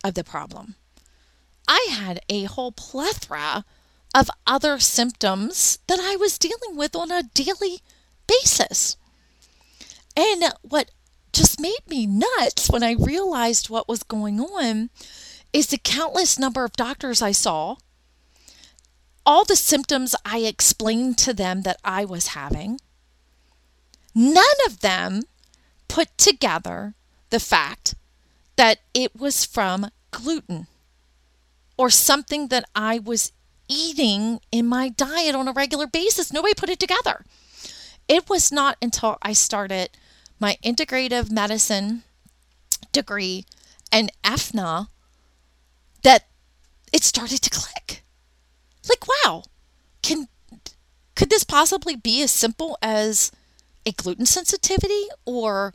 of 0.04 0.14
the 0.14 0.24
problem. 0.24 0.76
I 1.68 1.86
had 1.90 2.20
a 2.28 2.44
whole 2.44 2.72
plethora 2.72 3.64
of 4.14 4.30
other 4.46 4.78
symptoms 4.78 5.78
that 5.86 5.98
I 6.00 6.16
was 6.16 6.38
dealing 6.38 6.76
with 6.76 6.94
on 6.94 7.10
a 7.10 7.22
daily 7.22 7.80
basis. 8.40 8.96
And 10.16 10.44
what 10.62 10.90
just 11.32 11.60
made 11.60 11.88
me 11.88 12.06
nuts 12.06 12.68
when 12.70 12.82
I 12.82 12.92
realized 12.92 13.70
what 13.70 13.88
was 13.88 14.02
going 14.02 14.40
on 14.40 14.90
is 15.52 15.68
the 15.68 15.78
countless 15.78 16.38
number 16.38 16.64
of 16.64 16.72
doctors 16.72 17.22
I 17.22 17.32
saw, 17.32 17.76
all 19.24 19.44
the 19.44 19.56
symptoms 19.56 20.14
I 20.24 20.38
explained 20.38 21.18
to 21.18 21.32
them 21.32 21.62
that 21.62 21.78
I 21.84 22.04
was 22.04 22.28
having. 22.28 22.78
None 24.14 24.44
of 24.66 24.80
them 24.80 25.22
put 25.88 26.16
together 26.18 26.94
the 27.30 27.40
fact 27.40 27.94
that 28.56 28.80
it 28.92 29.16
was 29.16 29.44
from 29.44 29.90
gluten 30.10 30.66
or 31.78 31.88
something 31.88 32.48
that 32.48 32.64
I 32.74 32.98
was 32.98 33.32
eating 33.68 34.40
in 34.50 34.66
my 34.66 34.90
diet 34.90 35.34
on 35.34 35.48
a 35.48 35.52
regular 35.52 35.86
basis. 35.86 36.32
Nobody 36.32 36.54
put 36.54 36.68
it 36.68 36.78
together. 36.78 37.24
It 38.08 38.28
was 38.28 38.52
not 38.52 38.76
until 38.82 39.18
I 39.22 39.32
started 39.32 39.90
my 40.38 40.56
integrative 40.64 41.30
medicine 41.30 42.02
degree 42.92 43.46
and 43.90 44.10
AFNA 44.24 44.88
that 46.02 46.26
it 46.92 47.04
started 47.04 47.40
to 47.42 47.50
click. 47.50 48.04
Like, 48.88 49.04
wow, 49.08 49.44
can 50.02 50.28
could 51.14 51.30
this 51.30 51.44
possibly 51.44 51.94
be 51.94 52.22
as 52.22 52.30
simple 52.30 52.76
as 52.82 53.30
a 53.86 53.92
gluten 53.92 54.26
sensitivity 54.26 55.04
or 55.24 55.74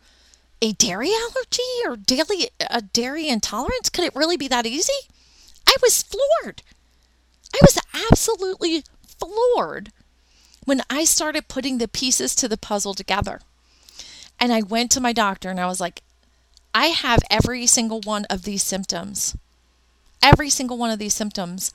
a 0.62 0.74
dairy 0.74 1.12
allergy 1.12 1.62
or 1.86 1.96
daily 1.96 2.50
a 2.70 2.82
dairy 2.82 3.30
intolerance? 3.30 3.90
Could 3.90 4.06
it 4.06 4.16
really 4.16 4.38
be 4.38 4.48
that 4.48 4.66
easy? 4.66 5.08
I 5.68 5.76
was 5.82 6.04
floored. 6.04 6.63
I 7.54 7.60
was 7.62 7.80
absolutely 8.12 8.84
floored 9.20 9.92
when 10.67 10.82
I 10.89 11.06
started 11.06 11.47
putting 11.47 11.77
the 11.77 11.88
pieces 11.88 12.36
to 12.36 12.49
the 12.49 12.58
puzzle 12.58 12.93
together. 12.93 13.39
And 14.38 14.51
I 14.51 14.62
went 14.62 14.91
to 14.91 14.99
my 14.99 15.13
doctor 15.13 15.49
and 15.49 15.62
I 15.62 15.65
was 15.65 15.80
like, 15.80 16.01
I 16.75 16.88
have 16.88 17.21
every 17.30 17.65
single 17.67 18.01
one 18.01 18.25
of 18.25 18.43
these 18.43 18.63
symptoms. 18.63 19.38
Every 20.21 20.49
single 20.49 20.77
one 20.77 20.91
of 20.91 20.99
these 20.99 21.13
symptoms. 21.13 21.71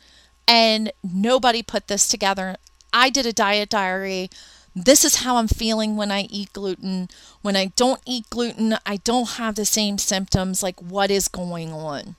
And 0.46 0.92
nobody 1.02 1.62
put 1.62 1.88
this 1.88 2.06
together. 2.06 2.56
I 2.92 3.08
did 3.08 3.24
a 3.24 3.32
diet 3.32 3.70
diary. 3.70 4.28
This 4.76 5.06
is 5.06 5.24
how 5.24 5.36
I'm 5.36 5.48
feeling 5.48 5.96
when 5.96 6.10
I 6.10 6.24
eat 6.28 6.52
gluten. 6.52 7.08
When 7.40 7.56
I 7.56 7.72
don't 7.74 8.02
eat 8.04 8.28
gluten, 8.28 8.76
I 8.84 8.98
don't 8.98 9.30
have 9.40 9.54
the 9.54 9.64
same 9.64 9.96
symptoms. 9.96 10.62
Like, 10.62 10.78
what 10.80 11.10
is 11.10 11.28
going 11.28 11.72
on? 11.72 12.16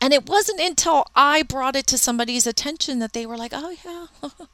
And 0.00 0.12
it 0.12 0.28
wasn't 0.28 0.58
until 0.58 1.06
I 1.14 1.44
brought 1.44 1.76
it 1.76 1.86
to 1.86 1.98
somebody's 1.98 2.48
attention 2.48 2.98
that 2.98 3.12
they 3.12 3.26
were 3.26 3.36
like, 3.36 3.52
oh, 3.54 3.76
yeah, 3.84 4.28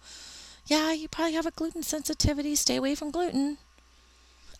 yeah, 0.68 0.92
you 0.92 1.08
probably 1.08 1.32
have 1.32 1.46
a 1.46 1.50
gluten 1.50 1.82
sensitivity. 1.82 2.54
Stay 2.54 2.76
away 2.76 2.94
from 2.94 3.10
gluten. 3.10 3.56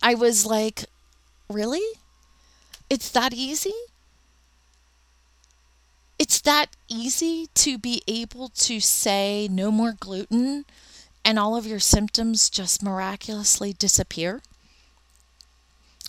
I 0.01 0.15
was 0.15 0.45
like, 0.45 0.85
really? 1.47 1.85
It's 2.89 3.11
that 3.11 3.31
easy? 3.31 3.73
It's 6.17 6.41
that 6.41 6.75
easy 6.87 7.47
to 7.53 7.77
be 7.77 8.01
able 8.07 8.49
to 8.49 8.79
say 8.79 9.47
no 9.49 9.71
more 9.71 9.93
gluten 9.93 10.65
and 11.23 11.37
all 11.37 11.55
of 11.55 11.67
your 11.67 11.79
symptoms 11.79 12.49
just 12.49 12.81
miraculously 12.81 13.73
disappear? 13.73 14.41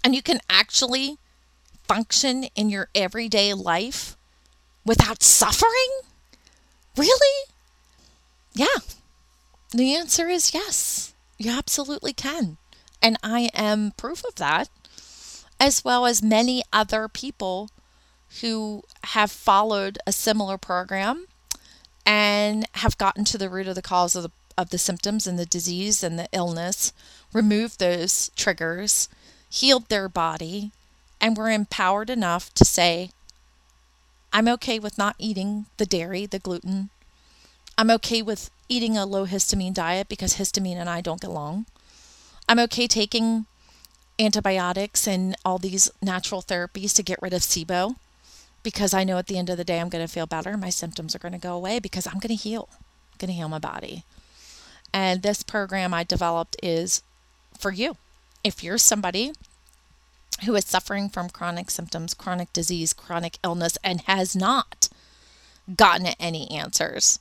And 0.03 0.15
you 0.15 0.23
can 0.23 0.41
actually 0.49 1.19
function 1.87 2.45
in 2.57 2.71
your 2.71 2.89
everyday 2.95 3.53
life 3.53 4.17
without 4.87 5.23
suffering? 5.23 5.91
Really? 6.97 7.45
Yeah. 8.55 8.67
The 9.73 9.95
answer 9.95 10.29
is 10.29 10.53
yes. 10.53 11.15
You 11.39 11.53
absolutely 11.53 12.13
can. 12.13 12.57
And 13.01 13.17
I 13.23 13.51
am 13.55 13.93
proof 13.97 14.25
of 14.25 14.35
that, 14.37 14.69
as 15.59 15.85
well 15.85 16.07
as 16.07 16.23
many 16.23 16.63
other 16.73 17.09
people 17.09 17.71
who 18.41 18.83
have 19.05 19.31
followed 19.31 19.99
a 20.07 20.13
similar 20.13 20.59
program 20.59 21.27
and 22.05 22.67
have 22.75 22.99
gotten 22.99 23.25
to 23.27 23.39
the 23.39 23.49
root 23.49 23.69
of 23.69 23.75
the 23.75 23.83
cause 23.83 24.17
of 24.17 24.25
the, 24.25 24.31
of 24.59 24.71
the 24.71 24.79
symptoms 24.79 25.27
and 25.27 25.39
the 25.39 25.47
disease 25.47 26.03
and 26.03 26.19
the 26.19 26.29
illness, 26.33 26.93
removed 27.33 27.79
those 27.79 28.31
triggers, 28.37 29.09
healed 29.49 29.89
their 29.89 30.09
body, 30.09 30.73
and 31.21 31.37
were 31.37 31.51
empowered 31.51 32.11
enough 32.11 32.53
to 32.55 32.65
say, 32.65 33.11
I'm 34.33 34.49
okay 34.49 34.79
with 34.79 34.99
not 34.99 35.17
eating 35.19 35.67
the 35.77 35.87
dairy, 35.87 36.27
the 36.27 36.39
gluten. 36.39 36.91
I'm 37.77 37.91
okay 37.91 38.23
with 38.23 38.51
eating 38.71 38.97
a 38.97 39.05
low 39.05 39.27
histamine 39.27 39.75
diet 39.75 40.09
because 40.09 40.35
histamine 40.35 40.77
and 40.77 40.89
I 40.89 41.03
don't 41.03 41.21
get 41.21 41.29
along. 41.29 41.67
I'm 42.49 42.61
okay 42.61 42.87
taking 42.87 43.47
antibiotics 44.19 45.07
and 45.07 45.37
all 45.45 45.59
these 45.59 45.91
natural 46.01 46.41
therapies 46.41 46.95
to 46.95 47.03
get 47.03 47.21
rid 47.21 47.35
of 47.35 47.43
SIBO 47.43 47.97
because 48.63 48.95
I 48.95 49.05
know 49.05 49.19
at 49.19 49.27
the 49.27 49.39
end 49.39 49.51
of 49.51 49.57
the 49.57 49.65
day 49.65 49.81
I'm 49.81 49.89
going 49.89 50.07
to 50.07 50.13
feel 50.13 50.27
better. 50.27 50.57
My 50.57 50.71
symptoms 50.71 51.15
are 51.15 51.19
going 51.19 51.33
to 51.33 51.39
go 51.39 51.57
away 51.57 51.81
because 51.81 52.07
I'm 52.07 52.19
going 52.21 52.37
to 52.37 52.43
heal. 52.43 52.69
I'm 52.73 53.19
going 53.19 53.29
to 53.29 53.35
heal 53.35 53.49
my 53.49 53.59
body. 53.59 54.05
And 54.93 55.23
this 55.23 55.43
program 55.43 55.93
I 55.93 56.05
developed 56.05 56.57
is 56.63 57.03
for 57.59 57.73
you. 57.73 57.97
If 58.45 58.63
you're 58.63 58.79
somebody 58.79 59.33
who 60.45 60.55
is 60.55 60.65
suffering 60.65 61.09
from 61.09 61.29
chronic 61.29 61.71
symptoms, 61.71 62.15
chronic 62.15 62.53
disease, 62.53 62.93
chronic 62.93 63.39
illness, 63.45 63.77
and 63.83 64.03
has 64.03 64.37
not 64.37 64.89
gotten 65.77 66.07
any 66.19 66.51
answers 66.51 67.19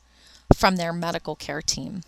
from 0.60 0.76
their 0.76 0.92
medical 0.92 1.36
care 1.38 1.62
team, 1.62 2.04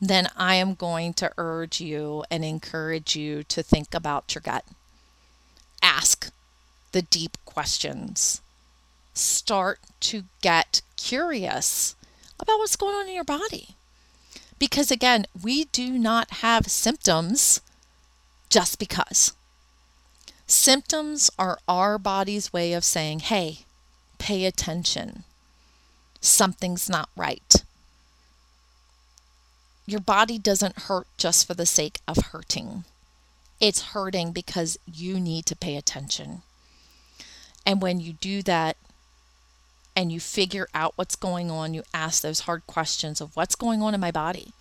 then 0.00 0.28
I 0.36 0.56
am 0.56 0.74
going 0.74 1.14
to 1.14 1.32
urge 1.38 1.80
you 1.80 2.24
and 2.28 2.44
encourage 2.44 3.14
you 3.14 3.44
to 3.44 3.62
think 3.62 3.94
about 3.94 4.34
your 4.34 4.42
gut. 4.42 4.64
Ask 5.80 6.32
the 6.90 7.02
deep 7.02 7.38
questions. 7.44 8.40
Start 9.14 9.78
to 10.00 10.24
get 10.42 10.82
curious 10.96 11.94
about 12.40 12.58
what's 12.58 12.74
going 12.74 12.96
on 12.96 13.08
in 13.08 13.14
your 13.14 13.24
body. 13.24 13.76
Because 14.58 14.90
again, 14.90 15.26
we 15.40 15.64
do 15.66 15.90
not 15.98 16.42
have 16.42 16.66
symptoms 16.66 17.60
just 18.50 18.78
because. 18.78 19.34
Symptoms 20.48 21.30
are 21.38 21.58
our 21.68 21.96
body's 21.96 22.52
way 22.52 22.72
of 22.72 22.84
saying, 22.84 23.20
hey, 23.20 23.60
pay 24.18 24.44
attention. 24.44 25.22
Something's 26.20 26.88
not 26.88 27.08
right. 27.16 27.62
Your 29.86 30.00
body 30.00 30.38
doesn't 30.38 30.80
hurt 30.80 31.06
just 31.16 31.46
for 31.46 31.54
the 31.54 31.66
sake 31.66 32.00
of 32.08 32.16
hurting. 32.32 32.84
It's 33.60 33.92
hurting 33.92 34.32
because 34.32 34.78
you 34.92 35.20
need 35.20 35.46
to 35.46 35.56
pay 35.56 35.76
attention. 35.76 36.42
And 37.64 37.80
when 37.80 38.00
you 38.00 38.14
do 38.14 38.42
that 38.42 38.76
and 39.94 40.12
you 40.12 40.20
figure 40.20 40.68
out 40.74 40.92
what's 40.96 41.16
going 41.16 41.50
on, 41.50 41.72
you 41.72 41.82
ask 41.94 42.22
those 42.22 42.40
hard 42.40 42.66
questions 42.66 43.20
of 43.20 43.34
what's 43.36 43.54
going 43.54 43.82
on 43.82 43.94
in 43.94 44.00
my 44.00 44.10
body? 44.10 44.52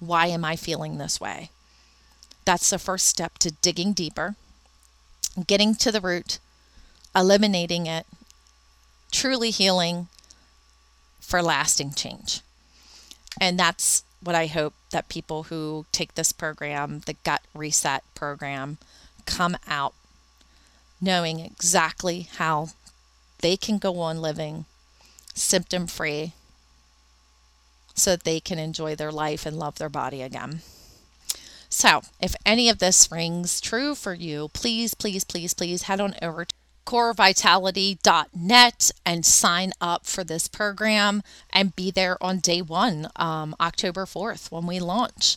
Why 0.00 0.26
am 0.26 0.44
I 0.44 0.56
feeling 0.56 0.98
this 0.98 1.20
way? 1.20 1.50
That's 2.44 2.70
the 2.70 2.78
first 2.78 3.06
step 3.06 3.38
to 3.38 3.52
digging 3.52 3.92
deeper 3.92 4.36
getting 5.46 5.74
to 5.74 5.90
the 5.90 6.00
root, 6.00 6.38
eliminating 7.14 7.86
it, 7.86 8.06
truly 9.10 9.50
healing 9.50 10.08
for 11.32 11.42
lasting 11.42 11.94
change. 11.94 12.42
And 13.40 13.58
that's 13.58 14.04
what 14.22 14.34
I 14.36 14.48
hope 14.48 14.74
that 14.90 15.08
people 15.08 15.44
who 15.44 15.86
take 15.90 16.14
this 16.14 16.30
program, 16.30 17.00
the 17.06 17.16
Gut 17.24 17.40
Reset 17.54 18.04
program, 18.14 18.76
come 19.24 19.56
out 19.66 19.94
knowing 21.00 21.40
exactly 21.40 22.28
how 22.36 22.68
they 23.38 23.56
can 23.56 23.78
go 23.78 23.98
on 24.00 24.20
living 24.20 24.66
symptom 25.32 25.86
free 25.86 26.34
so 27.94 28.10
that 28.10 28.24
they 28.24 28.38
can 28.38 28.58
enjoy 28.58 28.94
their 28.94 29.10
life 29.10 29.46
and 29.46 29.58
love 29.58 29.78
their 29.78 29.88
body 29.88 30.20
again. 30.20 30.60
So, 31.70 32.02
if 32.20 32.36
any 32.44 32.68
of 32.68 32.78
this 32.78 33.10
rings 33.10 33.58
true 33.58 33.94
for 33.94 34.12
you, 34.12 34.50
please, 34.52 34.92
please, 34.92 35.24
please, 35.24 35.54
please 35.54 35.84
head 35.84 35.98
on 35.98 36.14
over 36.20 36.44
to 36.44 36.54
corevitality.net 36.84 38.90
and 39.06 39.26
sign 39.26 39.72
up 39.80 40.06
for 40.06 40.24
this 40.24 40.48
program 40.48 41.22
and 41.50 41.76
be 41.76 41.90
there 41.90 42.22
on 42.22 42.38
day 42.38 42.62
one, 42.62 43.08
um, 43.16 43.54
October 43.60 44.04
4th, 44.04 44.50
when 44.50 44.66
we 44.66 44.80
launch. 44.80 45.36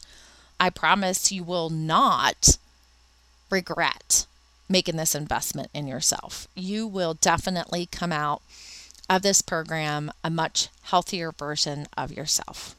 I 0.59 0.69
promise 0.69 1.31
you 1.31 1.43
will 1.43 1.69
not 1.69 2.57
regret 3.49 4.25
making 4.67 4.97
this 4.97 5.15
investment 5.15 5.69
in 5.73 5.87
yourself. 5.87 6.47
You 6.55 6.87
will 6.87 7.13
definitely 7.13 7.87
come 7.91 8.11
out 8.11 8.41
of 9.09 9.21
this 9.21 9.41
program 9.41 10.11
a 10.23 10.29
much 10.29 10.69
healthier 10.83 11.31
version 11.31 11.87
of 11.95 12.11
yourself. 12.11 12.75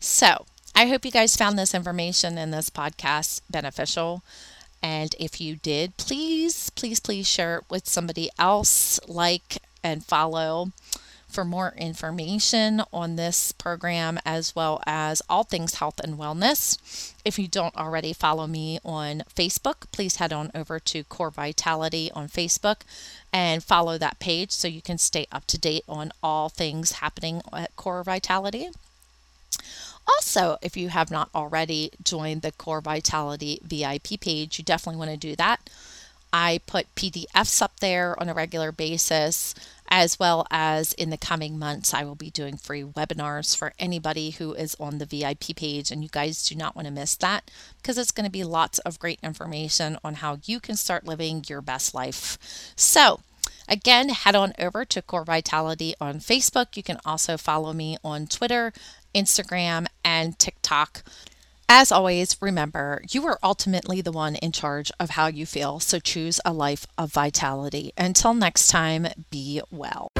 So, 0.00 0.46
I 0.74 0.88
hope 0.88 1.04
you 1.04 1.10
guys 1.10 1.36
found 1.36 1.58
this 1.58 1.74
information 1.74 2.38
in 2.38 2.50
this 2.50 2.70
podcast 2.70 3.42
beneficial. 3.50 4.22
And 4.86 5.16
if 5.18 5.40
you 5.40 5.56
did, 5.56 5.96
please, 5.96 6.70
please, 6.70 7.00
please 7.00 7.26
share 7.26 7.56
it 7.56 7.64
with 7.68 7.88
somebody 7.88 8.30
else, 8.38 9.00
like 9.08 9.58
and 9.82 10.04
follow 10.04 10.70
for 11.26 11.44
more 11.44 11.74
information 11.76 12.80
on 12.92 13.16
this 13.16 13.50
program 13.50 14.20
as 14.24 14.54
well 14.54 14.80
as 14.86 15.22
all 15.28 15.42
things 15.42 15.74
health 15.74 15.98
and 16.04 16.16
wellness. 16.16 17.12
If 17.24 17.36
you 17.36 17.48
don't 17.48 17.74
already 17.74 18.12
follow 18.12 18.46
me 18.46 18.78
on 18.84 19.24
Facebook, 19.34 19.90
please 19.90 20.16
head 20.16 20.32
on 20.32 20.52
over 20.54 20.78
to 20.78 21.02
Core 21.02 21.32
Vitality 21.32 22.12
on 22.14 22.28
Facebook 22.28 22.82
and 23.32 23.64
follow 23.64 23.98
that 23.98 24.20
page 24.20 24.52
so 24.52 24.68
you 24.68 24.82
can 24.82 24.98
stay 24.98 25.26
up 25.32 25.46
to 25.48 25.58
date 25.58 25.82
on 25.88 26.12
all 26.22 26.48
things 26.48 26.92
happening 26.92 27.42
at 27.52 27.74
Core 27.74 28.04
Vitality. 28.04 28.68
Also, 30.08 30.56
if 30.62 30.76
you 30.76 30.88
have 30.88 31.10
not 31.10 31.30
already 31.34 31.90
joined 32.02 32.42
the 32.42 32.52
Core 32.52 32.80
Vitality 32.80 33.60
VIP 33.62 34.20
page, 34.20 34.58
you 34.58 34.64
definitely 34.64 34.98
want 34.98 35.10
to 35.10 35.16
do 35.16 35.34
that. 35.36 35.68
I 36.32 36.60
put 36.66 36.94
PDFs 36.94 37.62
up 37.62 37.80
there 37.80 38.18
on 38.20 38.28
a 38.28 38.34
regular 38.34 38.70
basis, 38.72 39.54
as 39.88 40.18
well 40.18 40.46
as 40.50 40.92
in 40.94 41.10
the 41.10 41.16
coming 41.16 41.58
months, 41.58 41.94
I 41.94 42.04
will 42.04 42.14
be 42.14 42.30
doing 42.30 42.56
free 42.56 42.82
webinars 42.82 43.56
for 43.56 43.72
anybody 43.78 44.30
who 44.30 44.52
is 44.52 44.76
on 44.78 44.98
the 44.98 45.06
VIP 45.06 45.56
page. 45.56 45.90
And 45.90 46.02
you 46.02 46.08
guys 46.10 46.46
do 46.46 46.54
not 46.54 46.76
want 46.76 46.86
to 46.86 46.92
miss 46.92 47.16
that 47.16 47.50
because 47.80 47.96
it's 47.96 48.12
going 48.12 48.26
to 48.26 48.30
be 48.30 48.44
lots 48.44 48.78
of 48.80 48.98
great 48.98 49.20
information 49.22 49.98
on 50.04 50.16
how 50.16 50.38
you 50.44 50.60
can 50.60 50.76
start 50.76 51.06
living 51.06 51.44
your 51.48 51.62
best 51.62 51.94
life. 51.94 52.38
So, 52.76 53.20
Again, 53.68 54.10
head 54.10 54.36
on 54.36 54.52
over 54.60 54.84
to 54.84 55.02
Core 55.02 55.24
Vitality 55.24 55.94
on 56.00 56.20
Facebook. 56.20 56.76
You 56.76 56.84
can 56.84 56.98
also 57.04 57.36
follow 57.36 57.72
me 57.72 57.96
on 58.04 58.28
Twitter, 58.28 58.72
Instagram, 59.16 59.86
and 60.04 60.38
TikTok. 60.38 61.02
As 61.68 61.90
always, 61.90 62.36
remember, 62.40 63.02
you 63.10 63.26
are 63.26 63.40
ultimately 63.42 64.00
the 64.00 64.12
one 64.12 64.36
in 64.36 64.52
charge 64.52 64.92
of 65.00 65.10
how 65.10 65.26
you 65.26 65.46
feel, 65.46 65.80
so 65.80 65.98
choose 65.98 66.38
a 66.44 66.52
life 66.52 66.86
of 66.96 67.12
vitality. 67.12 67.92
Until 67.96 68.34
next 68.34 68.68
time, 68.68 69.08
be 69.30 69.60
well. 69.72 70.12